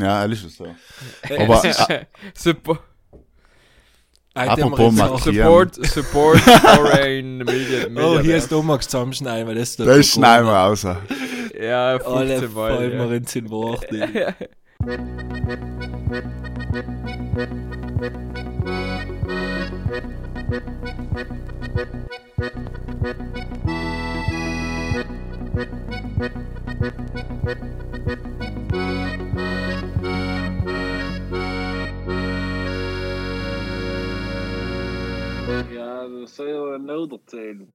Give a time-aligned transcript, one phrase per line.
[0.00, 0.66] Ja, ehrlich ist so.
[1.38, 2.04] Aber äh,
[2.34, 2.80] Support,
[4.34, 7.86] apropos markieren, support, support foreign media.
[8.02, 10.82] Oh, hier ist Thomas zusammenschneiden, weil das ist das schneiden wir raus.
[10.82, 12.76] Ja, Alle 15 Mal.
[12.76, 12.98] fallen Ja.
[13.34, 13.86] in Wort.
[37.12, 37.72] erzählen.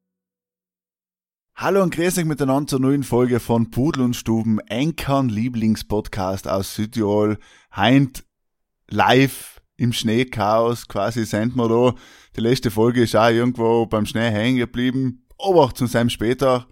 [1.58, 6.76] Hallo und grüß euch miteinander zur neuen Folge von Pudel und Stuben, Enkern Lieblingspodcast aus
[6.76, 7.38] Südtirol.
[7.74, 8.26] Heint
[8.90, 11.96] live im Schneechaos, quasi senden wir da.
[12.36, 16.68] Die letzte Folge ist auch irgendwo beim Schnee hängen geblieben, aber zum Sam später.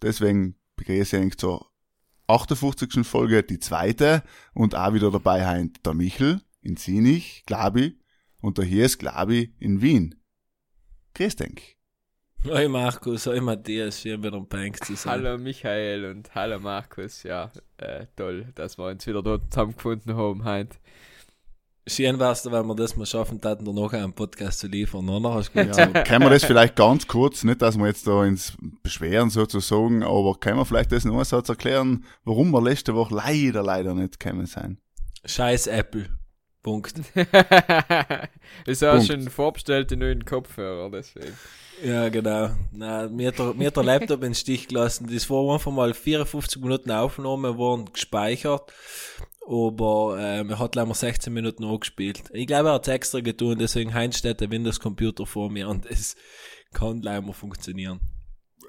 [0.00, 1.70] Deswegen begrüße ich zur
[2.28, 3.04] 58.
[3.04, 4.22] Folge, die zweite.
[4.52, 7.98] Und auch wieder dabei heint der Michel in Sinich, Glabi,
[8.38, 10.14] und der hier ist Glabi in Wien.
[11.16, 11.76] Grüß dich.
[12.44, 15.12] Hoi Markus, hoi Matthias, schön wieder am Bank zu sein.
[15.12, 17.22] Hallo Michael und hallo Markus.
[17.22, 20.76] Ja, äh, toll, dass wir uns wieder dort zusammengefunden haben heute.
[21.86, 25.34] Schön wär's, da, wenn wir das mal schaffen, dann noch einen Podcast zu liefern, oder?
[25.34, 29.30] Hast Ja, können wir das vielleicht ganz kurz, nicht, dass wir jetzt da ins Beschweren
[29.30, 33.62] sozusagen, aber können wir vielleicht das in einem Satz erklären, warum wir letzte Woche leider,
[33.62, 34.80] leider nicht gekommen sind?
[35.24, 36.08] Scheiß Apple.
[36.64, 36.94] Punkt.
[38.66, 39.06] ist auch Punkt.
[39.06, 41.36] schon vorbestellt die neuen Kopfhörer, deswegen.
[41.84, 42.50] Ja, genau.
[42.72, 45.08] Na, mir hat der, mir hat der Laptop in den Stich gelassen.
[45.12, 48.72] Das war einfach mal 54 Minuten Aufnahme, wurden gespeichert.
[49.46, 52.22] Aber ähm, er hat leider 16 Minuten angespielt.
[52.32, 55.84] Ich glaube, er hat es extra getan, deswegen Heinz steht der Windows-Computer vor mir und
[55.84, 56.16] es
[56.72, 58.00] kann leider funktionieren.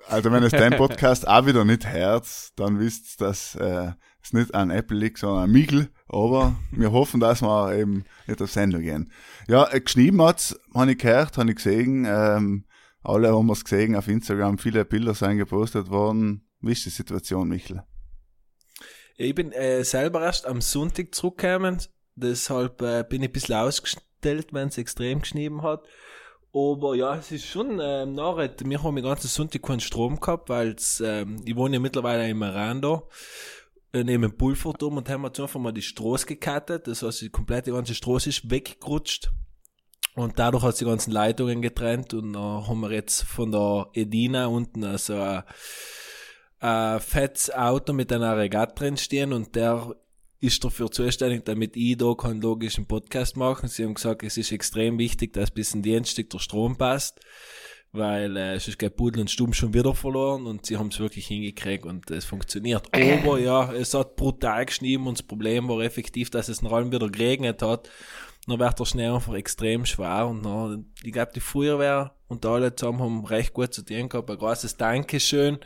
[0.07, 3.93] Also wenn es dein Podcast auch wieder nicht hört, dann wisst ihr, dass äh,
[4.25, 5.89] es nicht an Apple liegt, sondern an Miguel.
[6.07, 9.11] Aber wir hoffen, dass wir eben nicht auf Sendung gehen.
[9.47, 12.05] Ja, äh, geschrieben hat's, habe ich gehört, habe ich gesehen.
[12.07, 12.65] Ähm,
[13.03, 16.47] alle haben es gesehen auf Instagram, viele Bilder sind gepostet worden.
[16.59, 17.83] Wie ist die Situation, Michel?
[19.17, 21.79] Ich bin äh, selber erst am Sonntag zurückgekommen,
[22.15, 25.85] deshalb äh, bin ich ein bisschen ausgestellt, wenn es extrem geschnien hat.
[26.51, 30.49] Aber ja, es ist schon ähm, nachher, wir haben den ganzen Sonntag keinen Strom gehabt,
[30.49, 33.03] weil ähm, ich wohne ja mittlerweile im Miranda,
[34.03, 37.71] neben dem Pulverturm und haben jetzt einfach mal die Straße gekattet, das heißt, die komplette
[37.71, 39.31] ganze Straße ist weggerutscht.
[40.15, 44.47] Und dadurch hat die ganzen Leitungen getrennt und dann haben wir jetzt von der Edina
[44.47, 45.43] unten also ein,
[46.59, 49.93] ein fettes Auto mit einer Regatta drin stehen und der
[50.39, 53.67] ist dafür zuständig, damit ich da keinen logischen Podcast machen.
[53.67, 57.19] Sie haben gesagt, es ist extrem wichtig, dass bis in Dienstag der Strom passt,
[57.95, 61.27] weil äh, sonst geht Pudel und Stumm schon wieder verloren und sie haben es wirklich
[61.27, 62.87] hingekriegt und es funktioniert.
[62.93, 66.91] Aber ja, es hat brutal geschrieben und das Problem war effektiv, dass es nach allem
[66.91, 67.89] wieder geregnet hat.
[68.47, 72.75] Dann wird der Schnee einfach extrem schwer und dann, ich glaube, die Feuerwehr und alle
[72.75, 74.29] zusammen haben recht gut zu tun gehabt.
[74.29, 75.59] Ein großes Dankeschön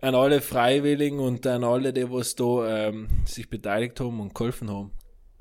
[0.00, 4.70] an alle Freiwilligen und an alle, die was da ähm, sich beteiligt haben und geholfen
[4.70, 4.92] haben.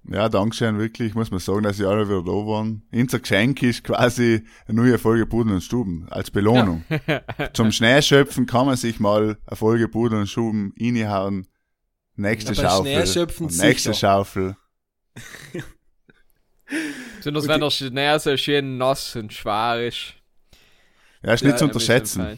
[0.08, 1.16] Ja, Dankeschön, wirklich.
[1.16, 2.84] Muss man sagen, dass sie alle wieder da waren.
[2.94, 6.84] Unser Geschenk ist quasi eine neue Folge Pudel und Stuben als Belohnung.
[7.54, 11.48] Zum Schneeschöpfen kann man sich mal eine Folge Pudel und Stuben reinhauen.
[12.16, 12.94] Nächste Ja, Schaufel.
[12.94, 14.08] Schneeschöpfen und nächste sicher.
[14.08, 14.56] Schaufel.
[17.18, 20.14] Besonders wenn der Schnee so schön nass und schwer ist.
[21.24, 22.38] Ja, ist nicht Ja, zu unterschätzen.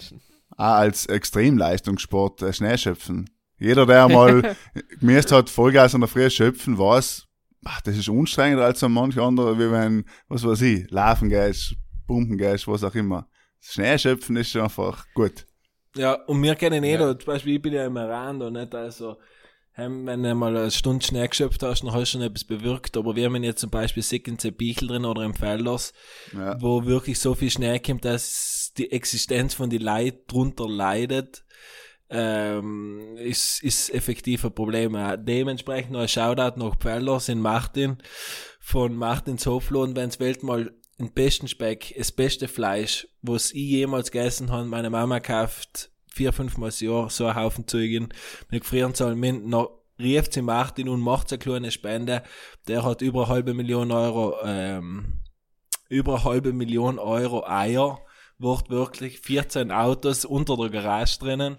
[0.51, 3.29] Auch als Extremleistungssport äh, Schneeschöpfen.
[3.59, 4.55] Jeder, der mal
[4.99, 7.26] gemäßt hat, Vollgas an der Früh schöpfen, weiß,
[7.65, 11.75] ach, das ist anstrengender als so manch andere, wie wenn, was weiß ich, laufen gehst,
[12.07, 13.27] pumpen gehst, was auch immer.
[13.59, 15.45] Schneeschöpfen ist schon einfach gut.
[15.95, 16.99] Ja, und wir kennen eh Ja.
[17.13, 19.17] da, zum Beispiel, ich bin ja im Iran da, nicht, also,
[19.75, 23.15] wenn du mal eine Stunde Schnee geschöpft hast, dann hast du schon etwas bewirkt, aber
[23.15, 25.93] wir haben jetzt zum Beispiel Sick in Bichel drin oder im Felders,
[26.33, 26.59] Ja.
[26.61, 31.43] wo wirklich so viel Schnee kommt, dass die Existenz von die Leuten drunter leidet,
[32.09, 34.95] ähm, ist, ist effektiv ein Problem.
[34.95, 37.97] Äh, Dementsprechend noch ein Shoutout nach Pfeilers in Martin
[38.59, 44.11] von Martins Hoflohn, wenn's Welt mal den besten Speck, das beste Fleisch, was ich jemals
[44.11, 48.09] gegessen habe, meine Mama kauft vier, fünf Mal das Jahr so einen Haufen Zeugen.
[48.49, 52.23] Wir frieren zahlen min, noch rief sie Martin und macht eine kleine Spende.
[52.67, 55.19] Der hat über eine halbe Million Euro, ähm,
[55.89, 57.99] über eine halbe Million Euro Eier,
[58.39, 61.57] wortwörtlich, 14 Autos unter der Garage drinnen.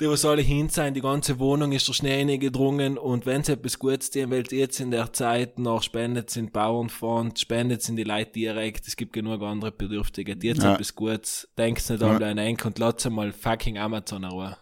[0.00, 3.48] Die was alle hin sein, die ganze Wohnung ist der Schnee gedrungen und wenn es
[3.48, 8.02] etwas Gutes tun will, jetzt in der Zeit noch spendet sind Bauernfonds, spendet sind die
[8.02, 10.74] Leute direkt, es gibt genug andere Bedürftige, die jetzt Ja.
[10.74, 12.10] etwas Gutes, denkst nicht Ja.
[12.10, 14.56] an deinen Enkel und lass mal fucking Amazon in Ruhe.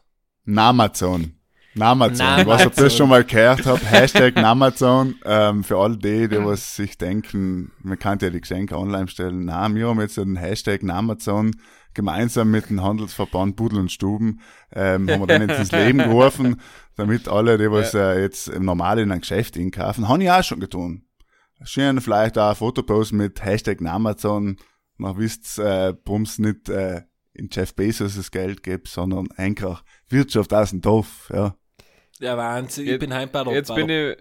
[0.54, 1.32] Amazon.
[1.74, 2.46] Namazon.
[2.46, 6.76] Was ihr das schon mal gehört habt, Hashtag Namazon, ähm, für alle die, die was
[6.76, 9.46] sich denken, man kann ja die Geschenke online stellen.
[9.46, 11.52] Na, wir haben jetzt den Hashtag Namazon
[11.94, 14.40] gemeinsam mit dem Handelsverband Budel und Stuben,
[14.72, 16.60] ähm, haben wir dann jetzt ins Leben gerufen,
[16.96, 20.44] damit alle, die was äh, jetzt im normal in ein Geschäft einkaufen, haben ja auch
[20.44, 21.04] schon getan.
[21.64, 24.56] Schön vielleicht auch ein Fotopost mit Hashtag Namazon,
[24.96, 27.02] man wisst, äh, brum's nicht, äh,
[27.34, 31.56] in Jeff Bezos das Geld gibt, sondern einfach Wirtschaft aus dem Dorf, ja.
[32.20, 32.84] Ja, Wahnsinn.
[32.84, 34.16] Ich Jetzt- bin heim bei der Jetzt bin ich,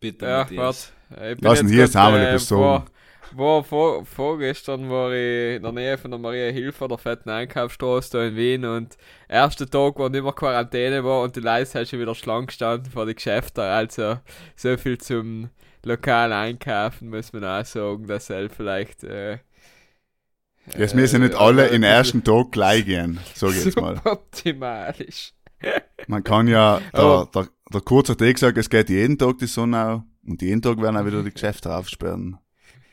[0.00, 0.92] Bitte, ja, Matthias.
[1.10, 1.30] warte.
[1.32, 2.84] Ich bin Lass ihn jetzt hier zusammen äh, sagen.
[3.32, 8.10] War, vor, vorgestern war ich in der Nähe von der Maria Hilfer, der fetten Einkaufsstraße
[8.12, 8.96] da in Wien und
[9.28, 12.90] erster Tag, wo nicht mehr Quarantäne war und die Leute sind schon wieder schlank gestanden
[12.90, 13.62] vor die Geschäfte.
[13.62, 14.18] Also
[14.56, 15.50] so viel zum
[15.84, 19.38] lokalen Einkaufen muss man auch sagen, dass er vielleicht äh,
[20.76, 23.80] Jetzt müssen nicht äh, alle ein in den ersten Tag gleich gehen, sag ich jetzt
[23.80, 23.96] mal.
[24.04, 25.34] Suboptimal ist.
[26.06, 29.46] Man kann ja, der, der, der Kurz hat eh gesagt, es geht jeden Tag die
[29.46, 32.38] Sonne auf und jeden Tag werden auch wieder die Geschäfte aufsperren.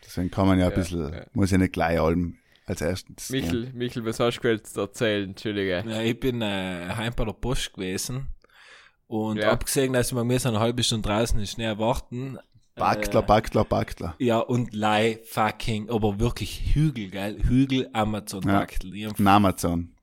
[0.03, 1.25] Deswegen kann man ja ein Ja, bisschen, ja.
[1.33, 3.29] muss ja nicht gleich allem als erstes.
[3.29, 5.29] Michel, Michel, was hast du zu erzählen?
[5.29, 5.83] Entschuldige.
[5.87, 8.27] Ja, ich bin äh, heim bei der Post gewesen.
[9.07, 9.51] Und Ja.
[9.51, 12.37] abgesehen, dass wir müssen eine halbe Stunde draußen in Schnee warten.
[12.75, 14.15] Baktler, Äh, Baktler, Baktler.
[14.19, 17.37] ja, und lei fucking, aber wirklich Hügel, geil.
[17.41, 18.67] Hügel Amazon Ja.
[19.17, 19.93] Ein Amazon.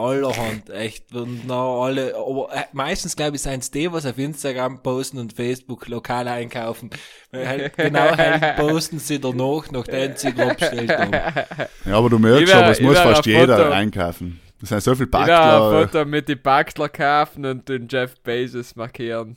[0.00, 1.14] Allerhand, echt.
[1.14, 5.18] Und na, alle, aber äh, meistens glaube ich, sind es die, was auf Instagram posten
[5.18, 6.90] und Facebook lokal einkaufen.
[7.32, 11.12] Halt, genau halt posten sie danach, nachdem sie grob bestellt haben.
[11.84, 14.40] Ja, aber du merkst schon, es muss fast jeder Foto- einkaufen.
[14.60, 15.32] Das sind so viele Ich werde
[15.78, 15.88] ein.
[15.88, 19.36] Foto mit den Baktler kaufen und den Jeff Bezos markieren.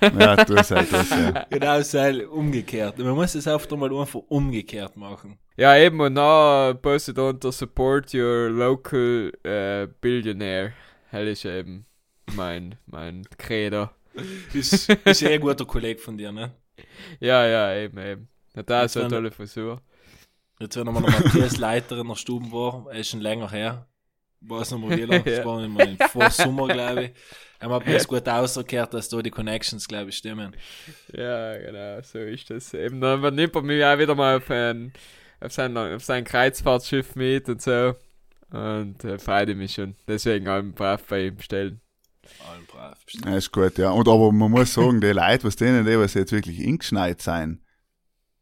[0.00, 1.46] Ja, du halt das, ja.
[1.48, 2.98] Genau, halt umgekehrt.
[2.98, 5.38] Man muss es oft einmal einfach umgekehrt machen.
[5.56, 10.72] Ja, eben, und dann postet unter Support your local äh, billionaire.
[11.10, 11.86] Hell ist eben
[12.34, 13.90] mein, mein Credo.
[14.52, 16.52] Ist, ist eh ein guter Kollege von dir, ne?
[17.18, 18.28] Ja, ja, eben, eben.
[18.54, 19.80] Hat da so eine tolle Frisur.
[20.60, 23.86] Jetzt, wenn der Matthias Leiter in der Stube war, er ist schon länger her.
[24.42, 25.44] Weiß noch mal wieder, das Ja.
[25.46, 27.10] war immer im Vorsommer, glaube ich.
[27.60, 30.54] Hat mir jetzt gut ausgekehrt, dass da die Connections, glaube ich, stimmen.
[31.12, 32.74] Ja, genau, so ist das.
[32.74, 34.92] Eben, dann nimmt er mich auch wieder mal auf, ein,
[35.42, 37.94] auf, sein, auf sein Kreuzfahrtschiff mit und so.
[38.50, 39.94] Und äh, freut ich mich schon.
[40.06, 41.80] Deswegen allem brav bei ihm bestellen.
[42.48, 42.98] Allen brav.
[43.24, 43.90] Ja, ist gut, ja.
[43.90, 47.62] Und aber man muss sagen, die Leute, was denen, die was jetzt wirklich eingeschneit sein,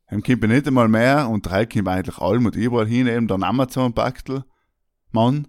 [0.09, 3.41] haben kommen nicht einmal mehr und drei kommen eigentlich allem und überall hin, eben der
[3.41, 4.45] Amazon-Baktel,
[5.13, 5.47] Mann.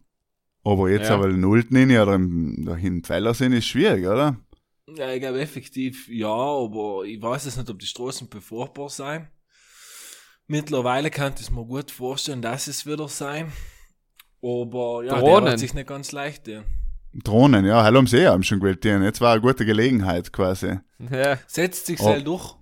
[0.63, 1.15] Aber jetzt Ja.
[1.15, 4.38] aber in Ulten oder im, da hinten Feller sind, ist schwierig, oder?
[4.95, 9.30] Ja, ich glaube effektiv ja, aber ich weiß jetzt nicht, ob die Straßen befahrbar sein.
[10.51, 13.53] Mittlerweile kann ich es mir gut vorstellen, dass es wieder sein.
[14.44, 15.50] Aber ja, der Drohnen.
[15.50, 16.45] hat sich nicht ganz leicht.
[16.50, 16.63] Ja.
[17.13, 18.83] Drohnen, ja, hallo am See haben schon gewählt.
[18.83, 20.77] Jetzt war eine gute Gelegenheit quasi.
[21.09, 22.19] Ja, Setzt sich Oh.
[22.21, 22.56] durch.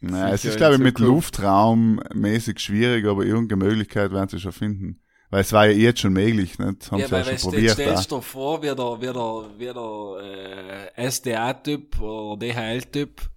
[0.00, 1.36] Naja, es ist, glaube ich, mit Zukunft.
[1.38, 5.00] Luftraum mäßig schwierig, aber irgendeine Möglichkeit werden sie schon finden.
[5.30, 6.90] Weil es war ja jetzt schon möglich, nicht?
[6.90, 7.72] Haben ja, sie ja weil schon weißt, du, probiert.
[7.74, 8.16] stellst Da.
[8.16, 13.30] dir vor, wie der, wie der, wie der äh, SDA-Typ oder DHL-Typ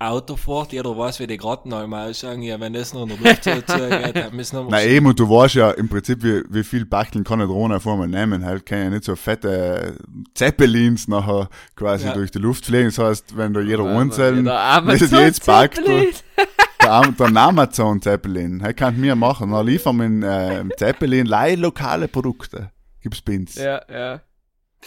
[0.00, 2.42] Auto fährt, jeder weiß, wie die Gratten einmal ausschauen.
[2.42, 5.18] Ja, wenn das noch in der Luft so zugeht, dann müssen wir Na eben, und
[5.20, 8.44] du weißt ja im Prinzip, wie, wie viel Bachteln kann eine Drohne auf einmal nehmen.
[8.44, 9.96] Halt kann ja nicht so fette
[10.34, 12.14] Zeppelins nachher quasi Ja.
[12.14, 12.86] durch die Luft fliegen.
[12.86, 16.08] Das heißt, wenn da jeder einzeln, das ist jetzt Bachtel,
[16.82, 19.50] der, Am- der Amazon Zeppelin, halt kann mir machen.
[19.52, 22.70] Dann liefern wir in äh, im Zeppelin lei lokale Produkte.
[23.00, 23.54] Gibt's Bins.
[23.54, 24.20] Ja, ja.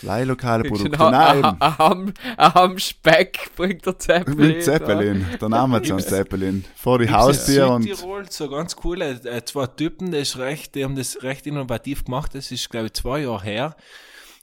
[0.02, 1.00] Lei lokale Kriegst Produkte.
[1.00, 4.38] Ha- Nein, ein Ham Speck bringt der Zeppelin.
[4.38, 6.66] mit Zeppelin, der Amazon Zeppelin.
[6.76, 10.84] Vor die Haustür und Südtirol so ganz coole, äh, zwei Typen, das ist recht, die
[10.84, 13.76] haben das recht innovativ gemacht, das ist, glaube ich, zwei Jahre her.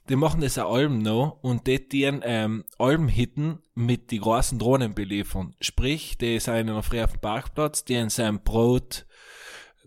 [0.07, 4.95] Die machen das auch Alben noch und die dienen ähm, Alben-Hitten mit die großen Drohnen
[4.95, 5.55] beliefern.
[5.61, 9.05] Sprich, die sind in einer früh auf dem Parkplatz, die haben sein Brot,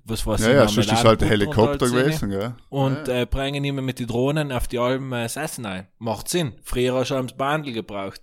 [0.04, 2.54] was weiß ja, ich, ja, sonst ist halt der Helikopter und alles gewesen, gell?
[2.70, 5.86] Und äh, bringen immer mit den Drohnen auf die Alben äh, das Essen ein.
[5.98, 6.54] Macht Sinn.
[6.62, 8.20] Früher hast du schon das Bandel gebraucht.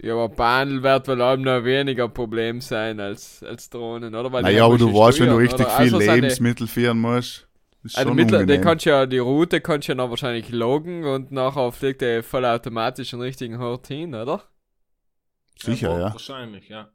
[0.00, 4.30] Ja, aber Bandel wird wohl allem noch weniger Problem sein als, als Drohnen, oder?
[4.32, 5.76] Weil Naja, aber du weißt, wenn du richtig oder?
[5.76, 7.48] viel Also Lebensmittel führen musst,
[7.82, 11.32] ist Also mittler, die kannst ja, die Route kannst du ja noch wahrscheinlich loggen und
[11.32, 14.42] nachher fliegt der vollautomatisch den richtigen Ort hin, oder?
[15.58, 16.12] Sicher, ja.
[16.12, 16.90] Wahrscheinlich, ja.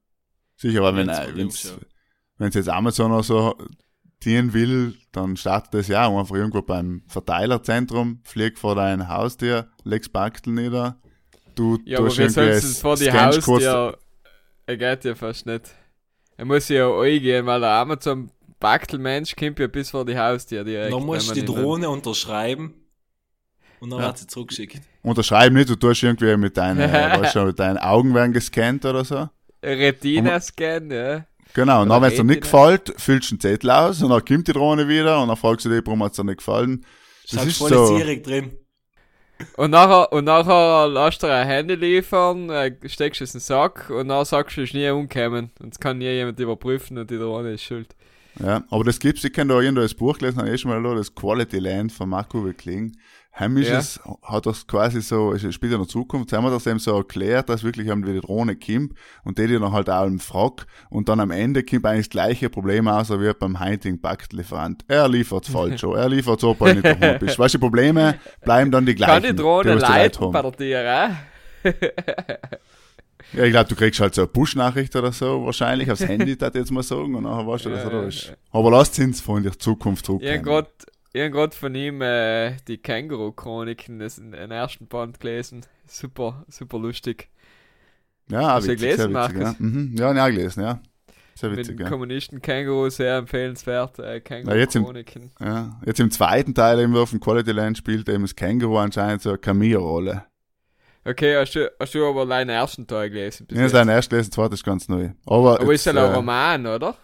[0.56, 1.76] Sicher, aber wenn Wenn's
[2.42, 3.56] dem wenn's jetzt Amazon oder so
[4.24, 9.68] dienen will, dann startet das ja auch einfach irgendwo beim Verteilerzentrum, flieg vor dein Haustier,
[9.84, 10.98] legst Baktel nieder,
[11.56, 13.98] du Ja, aber tust wie irgendwie sollst du es vor die Haustür?
[14.68, 15.72] Er geht ja fast nicht.
[16.38, 20.94] Er muss ja eingehen, weil der Amazon Baktelmensch kommt ja bis vor die Haustür direkt.
[20.94, 22.76] Dann wenn musst du die Drohne unterschreiben.
[23.80, 24.08] Und dann Ja.
[24.10, 24.80] hat sie zurückgeschickt.
[25.02, 28.86] Unterschreib nicht, du tust irgendwie mit deinen, äh, weißt du, mit deinen Augen werden gescannt
[28.86, 29.28] oder so.
[29.64, 31.26] Retina-Scan, ja.
[31.54, 34.24] Genau, und dann, wenn es dir nicht gefällt, füllst du einen Zettel aus und dann
[34.24, 36.86] kommt die Drohne wieder und dann fragst du dich, warum hat es dir nicht gefallen.
[37.32, 37.98] Das ist voll so.
[37.98, 38.52] Drin.
[39.58, 43.90] Und nachher, und nachher lässt dir ein Handy liefern, äh, steckst es in den Sack
[43.90, 45.52] und dann sagst du, es ist nie umgekommen.
[45.60, 47.96] Und es kann nie jemand überprüfen und die Drohne ist schuld.
[48.40, 50.72] Ja, aber das gibt's, ich kenne da irgendwo das Buch gelesen, habe ich eh schon
[50.72, 52.96] mal da, das Quality Land von Marco Kling.
[53.40, 54.18] Heim ist Ja.
[54.24, 57.48] hat das quasi so, es spielt in der Zukunft, haben wir das eben so erklärt,
[57.48, 60.68] dass wirklich haben wie die Drohne kommt und die die dann halt auch im Frack
[60.90, 64.84] und dann am Ende kommt eigentlich das gleiche Problem aus, wie beim Hunting Packt Lieferant.
[64.90, 67.40] Er liefert falsch er liefert so, ob er nicht daheim bist.
[67.40, 69.24] Weißt du, die Probleme bleiben dann die gleichen.
[69.24, 71.10] Kann die Drohne leiten bei der
[71.64, 71.72] äh?
[73.34, 76.52] Ja, ich glaube, du kriegst halt so eine Push-Nachricht oder so, wahrscheinlich aufs Handy, das
[76.54, 78.28] jetzt mal sagen, und nachher weißt du, dass Ja, da ja, ist.
[78.28, 78.34] ja.
[78.52, 80.34] Aber lasst uns von der Zukunft zurückkommen.
[80.38, 80.68] hab grad,
[81.14, 85.66] ich hab grad von ihm äh, die Känguru-Chroniken, das in den ersten Band gelesen.
[85.86, 87.30] Super, super lustig.
[88.30, 89.56] Ja, Hast du witzig, sehr gelesen, witzig, ja.
[89.60, 89.96] Mhm.
[89.98, 90.80] Ja, ja, gelesen, ja.
[91.36, 91.90] Sehr Mit witzig, dem ja.
[91.90, 94.00] Kommunisten Känguru, sehr empfehlenswert.
[94.00, 95.32] Äh, Na, jetzt im- Känguru-Chroniken.
[95.40, 95.80] ja.
[95.86, 99.30] Jetzt im zweiten Teil eben auf dem Quality Land spielt eben das Känguru anscheinend so
[99.30, 100.26] eine Cameo-Rolle.
[101.04, 103.48] Okay, hast du, hast du aber allein den ersten Teil gelesen?
[103.48, 105.10] bis Ja, das ist ein erst gelesen, das zweite ist ganz neu.
[105.26, 106.96] Aber, aber ist jetzt, ja ein äh, Roman, oder?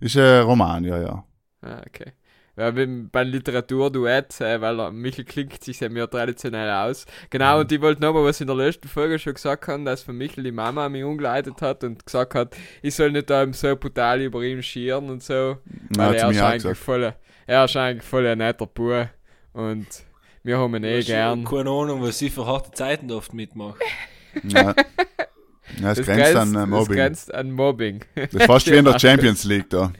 [0.00, 1.24] Ist ein Roman, ja, ja.
[1.60, 2.12] Ah, okay.
[2.58, 7.06] Ja, beim, Literaturduett, äh, weil er, Michel klingt sich ja mir traditionell aus.
[7.30, 7.60] Genau, Mhm.
[7.60, 10.16] und ich wollte nochmal, was ich in der letzten Folge schon gesagt haben, dass von
[10.16, 14.20] Michel die Mama mich umgeleitet hat und gesagt hat, ich soll nicht da so brutal
[14.22, 15.32] über ihn schieren und so.
[15.34, 15.58] Ja,
[15.90, 17.14] Weil hat er ist eigentlich voll,
[17.46, 19.08] er ist eigentlich voll ein netter Bub.
[19.52, 19.86] Und
[20.42, 21.44] wir haben ihn eh gern.
[21.44, 23.78] Keine Ahnung, was sie für harte Zeiten oft mitmachen.
[24.44, 24.74] Ja.
[25.82, 26.96] Ja, es grenzt an äh, das Mobbing.
[26.96, 28.04] grenzt an Mobbing.
[28.14, 29.92] Das ist fast wie in der Champions League da.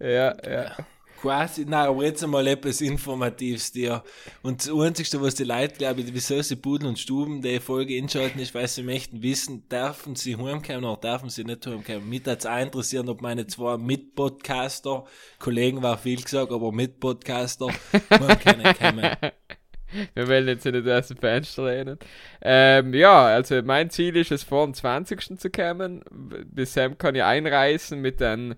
[0.00, 0.76] ja, ja.
[1.22, 4.02] Quasi, nein, aber jetzt einmal etwas Informatives dir.
[4.42, 7.96] Und das Einzige, was die Leute, glaube ich, wieso sie Pudel und Stuben die Folge
[7.96, 12.08] einschalten, ist, weil sie möchten wissen, dürfen sie heimkommen oder dürfen sie nicht heimkommen.
[12.08, 15.04] Mich hat es interessieren, ob meine zwei Mitpodcaster,
[15.38, 17.68] Kollegen war viel gesagt, aber Mitpodcaster,
[18.10, 19.16] heimkommen können.
[20.14, 21.98] Wir wollen jetzt nicht aus dem Fenster lehnen.
[22.40, 25.38] Ähm, ja, also mein Ziel ist es, vor dem 20.
[25.38, 26.02] zu kommen.
[26.46, 28.56] Bis dann kann ich einreisen mit einem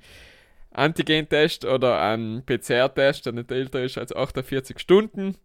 [0.75, 5.37] Antigen-Test oder einem PCR-Test, der nicht älter ist als 48 Stunden.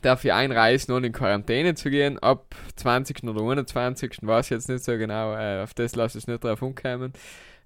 [0.00, 2.18] Darf ich einreisen, ohne in Quarantäne zu gehen.
[2.18, 3.24] Ab 20.
[3.24, 4.18] oder 21.
[4.22, 5.34] weiß ich jetzt nicht so genau.
[5.34, 7.12] Äh, auf das lasse ich es nicht drauf umkommen.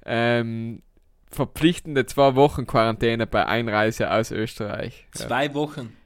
[0.06, 0.82] Ähm,
[1.30, 5.06] verpflichtende zwei Wochen Quarantäne bei Einreise aus Österreich.
[5.14, 5.26] Ja.
[5.26, 5.96] Zwei Wochen.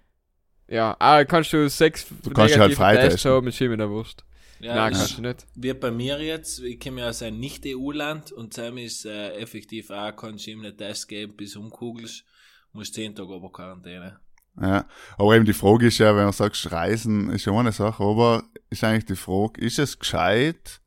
[0.68, 3.10] Ja, ah, kannst du sechs Du kannst halt freitesten.
[3.10, 4.24] Tests haben, ist der Wurst.
[4.60, 5.46] Ja, Nein, kannst du nicht.
[5.54, 9.90] wird bei mir jetzt, ich komme ja aus einem Nicht-EU-Land und Sam ist äh, effektiv
[9.90, 12.24] auch, kannst du ihm einen Test geben, bis du umkugelst,
[12.72, 14.18] musst zehn Tage aber Quarantäne.
[14.60, 14.86] Ja.
[15.18, 18.44] Aber eben die Frage ist ja, wenn du sagst, Reisen ist ja eine Sache, aber
[18.70, 20.80] ist eigentlich die Frage, ist es gescheit,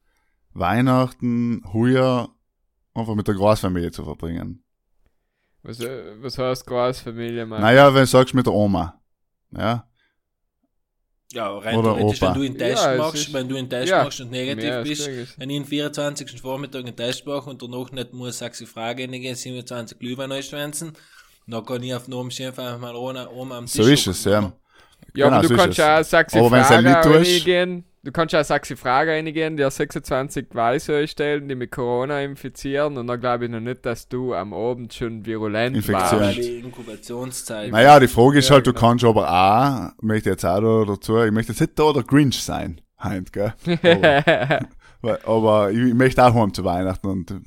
[0.54, 2.34] Weihnachten, Heuer
[2.94, 4.64] einfach mit der Großfamilie zu verbringen?
[5.62, 7.62] Was, äh, was heißt Großfamilie, Mann?
[7.62, 9.00] Naja, wenn du sagst mit der Oma.
[9.52, 9.89] Ja.
[11.32, 12.34] Ja, rein Oder theoretisch, Opa.
[12.34, 14.04] wenn du einen Test Ja, machst, wenn du einen Test Ja.
[14.04, 16.42] machst und negativ bist, wenn ich am 24.
[16.42, 20.94] Vormittag einen Test mache und danach nicht muss 60 Fragen reingehen, 27 Glühwein einschwänzen,
[21.46, 24.24] dann kann ich auf Oben schimpfen, einfach mal ohne Oma am Tisch So ist es,
[24.24, 24.42] ja.
[24.42, 24.52] Ja,
[25.26, 27.36] Genau, aber so du ist kannst ja auch Saxi Aber wenn's halt Frage nicht tust-
[27.48, 27.84] reingehen.
[28.02, 32.98] Du kannst ja auch Saxi Frage reingehen, die 26 Weiße stellen, die mit Corona infizieren
[32.98, 36.22] und dann glaube ich noch nicht, dass du am Abend schon virulent Infektion.
[36.22, 36.38] Ja, warst.
[36.38, 37.72] die Inkubationszeit.
[37.72, 38.88] Naja, die Frage ist Ja, halt, du genau.
[38.88, 42.42] kannst aber auch, möchte jetzt auch da dazu, ich möchte jetzt nicht da der Grinch
[42.42, 43.54] sein, heint, gell?
[45.02, 47.42] Aber, aber ich, möchte auch heim zu Weihnachten und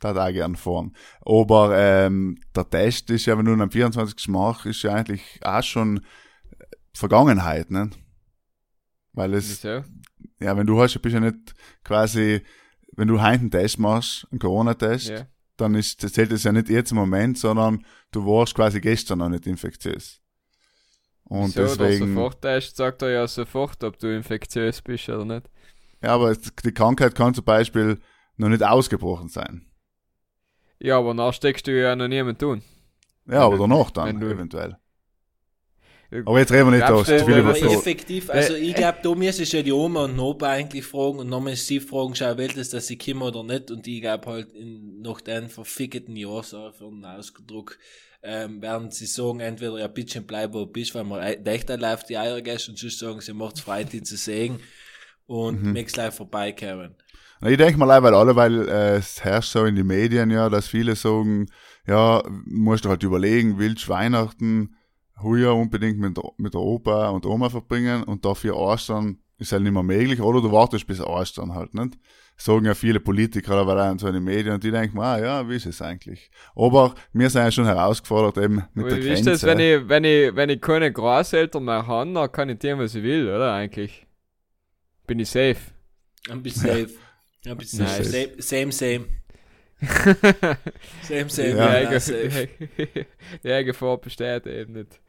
[0.00, 0.94] da auch gern fahren.
[1.24, 4.28] Aber ähm, der Test ist ja, wenn du ihn am 24.
[4.28, 6.00] machst, ist ja eigentlich auch schon
[6.92, 7.88] Vergangenheit, ne?
[9.16, 9.82] Weil es, Wieso?
[10.40, 12.42] ja, wenn du hast, bist ja nicht quasi,
[12.92, 15.26] wenn du heim einen Test machst, einen Corona-Test, Ja.
[15.56, 19.18] dann ist, das zählt es ja nicht jetzt im Moment, sondern du warst quasi gestern
[19.18, 20.20] noch nicht infektiös.
[21.24, 21.76] Und Wieso?
[21.76, 25.50] Der deswegen, Soforttest sagt er ja sofort, ob du infektiös bist oder nicht.
[26.02, 27.98] ja, aber die Krankheit kann zum Beispiel
[28.36, 29.66] noch nicht ausgebrochen sein.
[30.78, 32.62] Ja, aber nachher steckst du ja noch niemand tun.
[33.26, 34.76] Ja, aber Wenn- danach dann, wenn du- eventuell.
[36.24, 39.62] Aber jetzt reden wir nicht du, über Aber effektiv, also ich glaube, da müsstest ja
[39.62, 42.96] die Oma und Opa eigentlich fragen und nochmal sie fragen, schau, will das, dass sie
[42.96, 47.04] kommen oder nicht und ich glaube halt in, nach den verfickten Jahr, so für einen
[47.04, 47.76] Ausdruck,
[48.22, 52.08] ähm, werden sie sagen, entweder ja, bitte bleib wo du bist, weil man echt läuft
[52.08, 54.60] die Eier gehst und sonst sagen sie, macht's frei, die zu sehen
[55.26, 55.70] und Mhm.
[55.70, 55.86] mhm.
[55.96, 56.94] live vorbeikommen.
[57.40, 60.30] Na, Ich denke mal leider, weil alle, weil äh, es herrscht so in den Medien
[60.30, 61.46] ja, dass viele sagen,
[61.86, 64.75] ja, musst du halt überlegen, willst du Weihnachten
[65.22, 69.62] heuer unbedingt mit, der- mit der Opa und Oma verbringen und dafür Ostern ist halt
[69.62, 71.98] nicht mehr möglich, oder du wartest bis Ostern halt, nicht?
[72.38, 75.48] Sagen ja viele Politiker, aber auch in so den Medien, und die denken, ah ja,
[75.48, 76.30] wie ist es eigentlich?
[76.54, 79.30] Aber wir sind ja schon herausgefordert eben mit der Wie ist Grenze.
[79.30, 82.78] das, wenn ich, wenn ich, wenn ich keine Großeltern mehr habe, dann kann ich tun,
[82.78, 84.06] was ich will, oder eigentlich?
[85.06, 85.56] Bin ich safe.
[86.28, 86.90] Ein bisschen safe.
[87.46, 88.10] Ein bisschen Nice.
[88.10, 88.34] safe.
[88.38, 89.04] Same, same.
[91.02, 91.48] Same, same.
[91.50, 91.80] Ja.
[91.80, 92.48] Ja, die, safe.
[93.44, 95.00] die eigene Gefahr besteht eben nicht.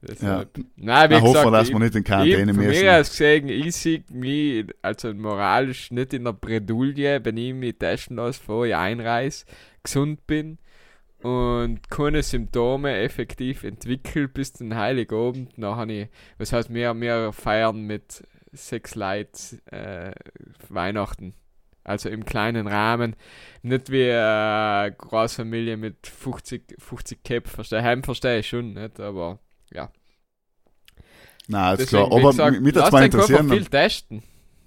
[0.00, 0.56] Deshalb.
[0.56, 0.64] Ja.
[0.76, 2.84] Nein, wie Na, hoffen gesagt, wir, dass ich, wir nicht in Quarantäne müssen.
[2.84, 7.78] mir aus gesehen, ich sehe mich, also moralisch nicht in der Bredouille, wenn ich mich
[7.78, 9.44] testen lasse, bevor ich einreise,
[9.82, 10.58] gesund bin
[11.22, 15.52] und keine Symptome effektiv entwickelt bis zum Heiligabend.
[15.56, 16.08] Dann habe ich,
[16.38, 18.22] was heißt, wir, wir feiern mit
[18.52, 20.12] sechs Leuten äh,
[20.68, 21.34] Weihnachten.
[21.88, 23.16] Also im kleinen Rahmen.
[23.62, 27.54] Nicht wie eine Großfamilie mit 50, 50 Köpfen.
[27.54, 29.40] Verstehe, Heim verstehe ich schon nicht, aber
[29.72, 29.90] ja.
[31.48, 32.18] Nein, ist Deswegen, klar.
[32.20, 33.48] Aber gesagt, mich das mal interessieren.
[33.48, 34.22] viel testen.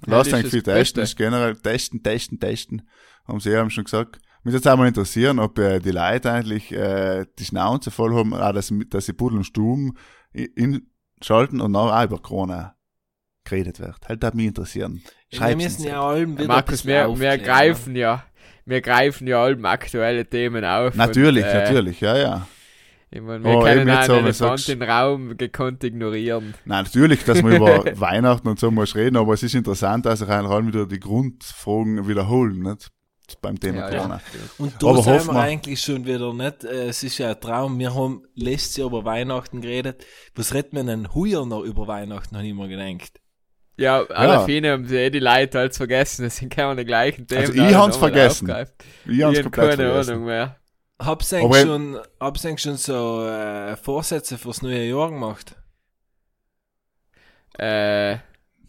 [0.07, 2.89] Lass ist viel testen, ist generell testen, testen, testen.
[3.27, 4.19] Haben sie ja schon gesagt.
[4.43, 8.51] Mich jetzt einmal interessieren, ob äh, die Leute eigentlich äh, die Schnauze voll haben, auch,
[8.51, 9.93] dass, sie- dass sie Pudel und Stuben
[10.33, 10.89] in,
[11.21, 12.75] schalten und nachher auch über Corona
[13.43, 13.97] geredet wird.
[14.07, 15.01] Halt, das mich interessieren.
[15.29, 15.85] Wir Schreib's müssen uns.
[15.89, 18.23] ja allem wieder Markus, wir, wir greifen ja,
[18.65, 20.95] wir greifen ja allem aktuelle Themen auf.
[20.95, 22.47] Natürlich, und, äh, natürlich, ja, ja.
[23.13, 26.53] Ich meine, wir Oh, können einen aber Elefant den Raum gekonnt ignorieren.
[26.63, 30.19] Nein, natürlich, dass wir über Weihnachten und so muss reden, aber es ist interessant, dass
[30.19, 32.89] sich allem wieder die Grundfragen wiederholen, nicht?
[33.41, 33.97] Beim Thema Ja, ja.
[33.97, 34.21] Corona.
[34.57, 36.65] Und da Aber sind hoffen wir wir- eigentlich schon wieder nicht.
[36.65, 37.79] Äh, Es ist ja ein Traum.
[37.79, 40.05] Wir haben letztes Jahr über Weihnachten geredet.
[40.35, 43.20] Was redet man denn heuer noch über Weihnachten, habe ich mir gedacht.
[43.81, 44.45] Ja, alle Ja.
[44.45, 47.41] Fine haben sie eh die Leute halt vergessen, das sind die gleichen Themen.
[47.41, 48.49] Also ich hab's vergessen.
[48.49, 48.73] aufgreifen.
[49.05, 50.11] Ich Ich hab's hab komplett keine vergessen.
[50.11, 50.55] Ahnung mehr.
[51.01, 55.55] Hab's Aber- eigentlich schon, hab's eigentlich schon so äh, Vorsätze fürs neue Jahr gemacht?
[57.57, 58.17] Äh,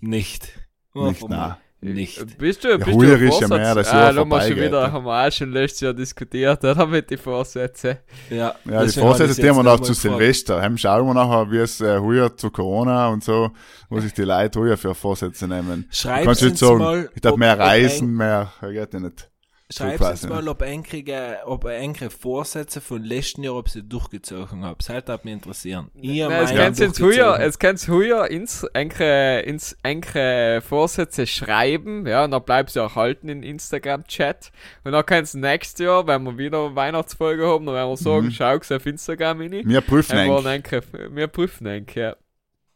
[0.00, 0.48] Nicht.
[0.94, 1.56] Nicht, nein.
[1.84, 2.38] Nicht.
[2.38, 3.58] Bist du, bist du heuer ein ist ja Vorsatz?
[3.58, 4.92] mehr das ah, Jahr lass mal schon vorbeigeht, wieder, ja.
[4.92, 6.86] haben wir auch schon letztes Jahr diskutiert, oder?
[6.86, 7.96] Mit den Vorsätzen.
[8.30, 9.92] Ja, Ja, die Vorsätze, haben wir jetzt noch zu.
[9.92, 10.62] Silvester.
[10.62, 13.50] Heim schauen wir nachher, wie es äh, heuer zu Corona und so,
[13.88, 15.86] wo sich die Leute heuer für Vorsätze nehmen.
[15.90, 19.00] Du Schreibt kannst uns nicht sagen, mal, ich darf mehr reisen, mehr, ja, geht ja
[19.00, 19.31] nicht.
[19.78, 24.88] Quasi, uns mal, ob enkige, ob enkige Vorsätze von letzten Jahr, ob sie durchgezogen habt.
[24.88, 25.90] Das hat mich interessieren.
[25.94, 32.06] Hab Nein, es kannst jetzt heuer, es kannst heuer ins enkere, ins enkere Vorsätze schreiben,
[32.06, 34.52] ja, und dann bleibst du erhalten in Instagram-Chat.
[34.84, 37.96] Und dann kannst du nächstes Jahr, wenn wir wieder eine Weihnachtsfolge haben, dann werden wir
[37.96, 38.30] sagen, Mhm.
[38.30, 39.62] schau auf Instagram rein.
[39.64, 40.82] Wir prüfen Wir, wollen eigentlich.
[40.82, 42.16] enke, wir prüfen enke, ja.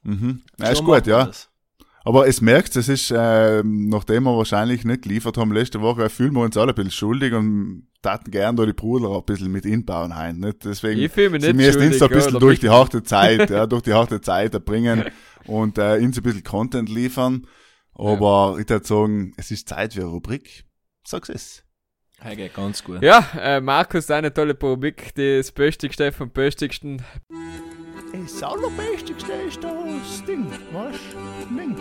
[0.03, 0.43] Mhm.
[0.57, 1.25] So ist machen gut, ja.
[1.27, 1.51] das.
[2.07, 6.35] Aber es merkt, es ist, ähm, nachdem wir wahrscheinlich nicht geliefert haben letzte Woche, fühlen
[6.35, 9.65] wir uns alle ein bisschen schuldig und taten gern da die Bruder ein bisschen mit
[9.65, 10.65] inbauen heim, nicht?
[10.65, 13.51] Deswegen Ich fühle mich sie nicht müssen uns schuldig, ein bisschen durch die harte Zeit,
[13.51, 15.07] ja, durch die harte Zeit erbringen
[15.47, 17.49] und äh, uns ein bisschen Content liefern.
[17.93, 20.65] Aber ich würde sagen, es ist Zeit für eine Rubrik.
[21.05, 21.65] Sag's es.
[22.21, 23.03] Hey, geht ganz gut.
[23.03, 27.03] Ja, äh, Markus, deine tolle Rubrik, das Böstigste vom Böstigsten.
[28.13, 30.97] Das Allerbestigste ist das Ding, was?
[31.51, 31.77] Ding.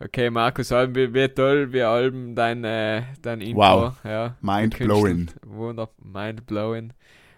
[0.00, 3.60] Okay, Markus, Alben, wie, wie toll, wie Alben dein, äh, dein Intro.
[3.60, 3.94] Wow.
[4.04, 5.30] Ja, Mind blowing.
[5.46, 6.92] Wunder, mind blowing.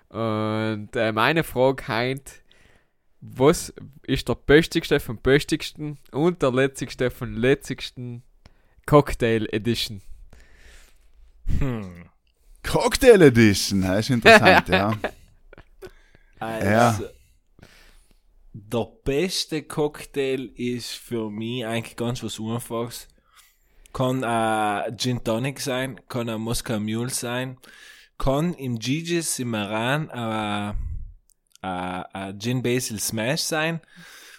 [0.09, 2.42] Und äh, meine Frage heint,
[3.21, 3.73] was
[4.07, 8.23] ist der böstigste vom böstigsten und der letzigste vom letzigsten
[8.87, 10.01] Cocktail Edition?
[11.59, 12.07] Hm.
[12.62, 14.92] Cocktail Edition, das ist interessant, ja.
[16.38, 16.99] Also, Ja.
[18.59, 23.07] Der beste Cocktail ist für mich eigentlich ganz was Einfaches.
[23.92, 27.59] Kann ein Gin Tonic sein, kann ein Moscow Mule sein,
[28.18, 30.75] kann im Gigi's im Iran ein,
[31.61, 33.81] ein, ein Gin Basil Smash sein.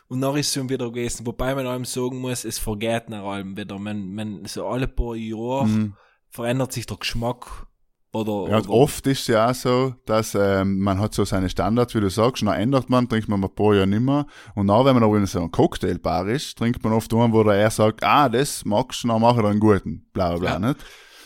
[0.08, 1.26] Und dann ist es schon wieder gewesen.
[1.28, 3.78] Wobei man allem sagen muss, es vergeht nach allem wieder.
[3.78, 5.94] Man, man, so alle paar Jahre Mhm.
[6.30, 7.67] verändert sich der Geschmack.
[8.14, 11.50] Oder, Ja, oder oft ist es ja auch so, dass ähm, man hat so seine
[11.50, 14.26] Standards, wie du sagst, und dann ändert man, trinkt man ein paar Jahre nicht mehr.
[14.56, 17.44] Und dann, wenn man aber in so einem Cocktailbar ist, trinkt man oft einen, wo
[17.44, 20.52] der er sagt, ah, das magst du, dann mach ich einen guten, bla bla bla,
[20.54, 20.60] Ja.
[20.60, 20.80] nicht?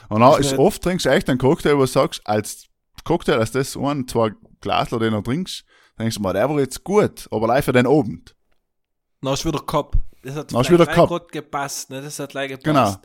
[0.10, 2.66] Und dann Ist oft trinkst du echt einen Cocktail, wo du sagst, als
[3.06, 5.64] Cocktail, als das ein, zwei Glasler, den du trinkst,
[5.98, 8.36] denkst du mal, der war jetzt gut, aber live für den Abend.
[9.22, 9.96] Dann ist wieder Cup.
[10.24, 10.86] Das hat Dann ist wieder
[11.32, 12.02] gepasst, ne?
[12.02, 12.66] Das hat gleich gepasst.
[12.66, 12.98] Genau.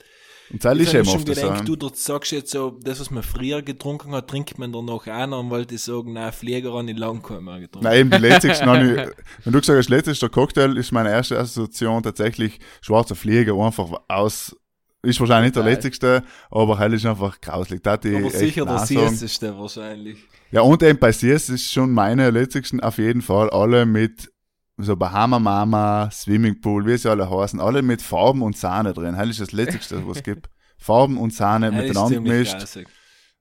[0.51, 1.35] Und das Ich ist habe eben schon oft so.
[1.35, 5.07] gedacht, du dort sagst jetzt so, das, was man früher getrunken hat, trinkt man danach
[5.07, 7.89] noch und wollte sagen, nein, Flieger an ich lang keinen mehr getrunken.
[7.89, 8.67] Nein, eben die letzteste,
[9.45, 14.57] wenn du gesagt hast, letztester Cocktail, ist meine erste Assoziation tatsächlich schwarzer Flieger, einfach aus
[15.03, 17.81] ist wahrscheinlich nicht der letzigste, aber hell ist einfach grauslich.
[17.81, 20.19] Da die Aber sicher der süßeste wahrscheinlich.
[20.51, 24.33] Ja, und eben bei CS ist schon meine letzigsten auf jeden Fall alle mit
[24.79, 29.15] so Bahama Mama, Swimmingpool, wie sie alle heißen, alle mit Farben und Sahne drin.
[29.15, 30.49] Hell ist das letzigste, was es gibt.
[30.79, 32.57] Farben und Sahne miteinander gemischt.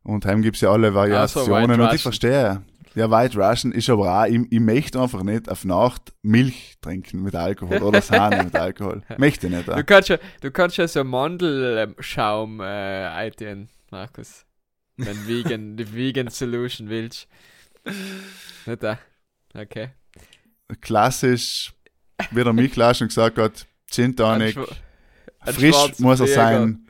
[0.03, 1.69] Und heim gibt's ja alle Variationen.
[1.69, 2.63] White und ich verstehe.
[2.93, 7.23] Ja, White Russian ist aber auch, ich, ich möchte einfach nicht auf Nacht Milch trinken
[7.23, 9.01] mit Alkohol oder Sahne mit Alkohol.
[9.17, 9.67] Möchte ich nicht.
[9.67, 14.45] Du kannst ja, du kannst ja so Mandelschaum äh, eintun, Markus.
[14.95, 17.27] Wenn vegan, die Vegan Solution willst.
[18.65, 18.97] Nicht da.
[19.53, 19.89] Okay.
[20.81, 21.73] Klassisch,
[22.31, 24.57] wie der Michael auch schon gesagt hat, Gin Tonic.
[25.43, 26.87] Frisch muss er sein.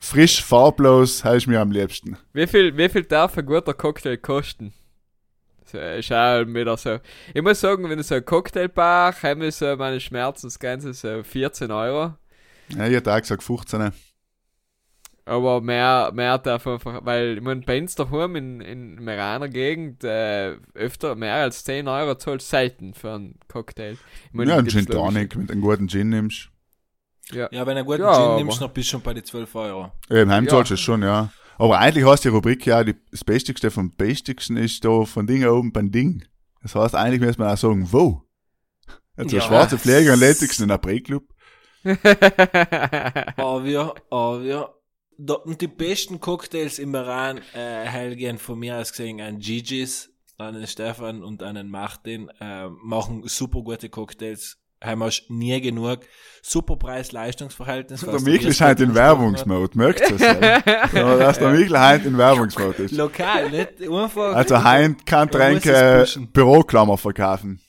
[0.00, 2.16] Frisch, farblos, heißt mir am liebsten.
[2.32, 4.72] Wie viel, wie viel darf ein guter Cocktail kosten?
[5.64, 6.98] So, auch wieder so.
[7.32, 11.70] Ich muss sagen, wenn ich so ein Cocktailbar, haben wir so meine Schmerzensgrenze so 14
[11.70, 12.14] Euro.
[12.68, 13.92] Ja, ich hätte auch gesagt 15.
[15.24, 20.02] Aber mehr, mehr darf einfach, weil, ich meine, bei uns daheim in, in Meraner Gegend,
[20.02, 23.92] äh, öfter mehr als 10 Euro zahlt selten für einen Cocktail.
[23.92, 26.48] Ich meine, Ja, ein gibt's Gin Tonic mit einem guten Gin nimmst.
[27.30, 27.48] Ja.
[27.52, 29.24] Ja, wenn du einen guten Ja, Gin aber- nimmst, noch bist du schon bei den
[29.24, 29.92] 12 Euro.
[30.10, 30.50] Eben, heim Ja.
[30.50, 31.30] zahlst du es schon, ja.
[31.56, 35.44] Aber eigentlich heißt die Rubrik ja, die, das Bestigste vom Bestigsten ist da von Ding
[35.46, 36.24] oben beim Ding.
[36.62, 38.22] Das heißt, eigentlich müsste man auch sagen, wo?
[39.16, 39.42] Also Ja.
[39.42, 41.22] schwarze Pflege und letzigsten in der April-Club.
[43.36, 44.74] Aber wir, aber
[45.22, 51.22] die besten Cocktails im Iran, äh, Helgen von mir aus gesehen, an Gigi's, einen Stefan
[51.22, 54.58] und einen Martin, äh, machen super gute Cocktails.
[54.82, 56.00] Haben wir nie genug.
[56.42, 58.00] Super Preis-Leistungsverhältnis.
[58.00, 60.92] Der Michel ist halt in Werbungsmode, merkt ihr es?
[60.92, 62.90] Ja, dass der Michel halt in Werbungsmode ist.
[62.90, 64.34] Lokal, nicht einfach.
[64.34, 66.04] Also Heint kann Tränke.
[66.32, 67.60] Büroklammer verkaufen.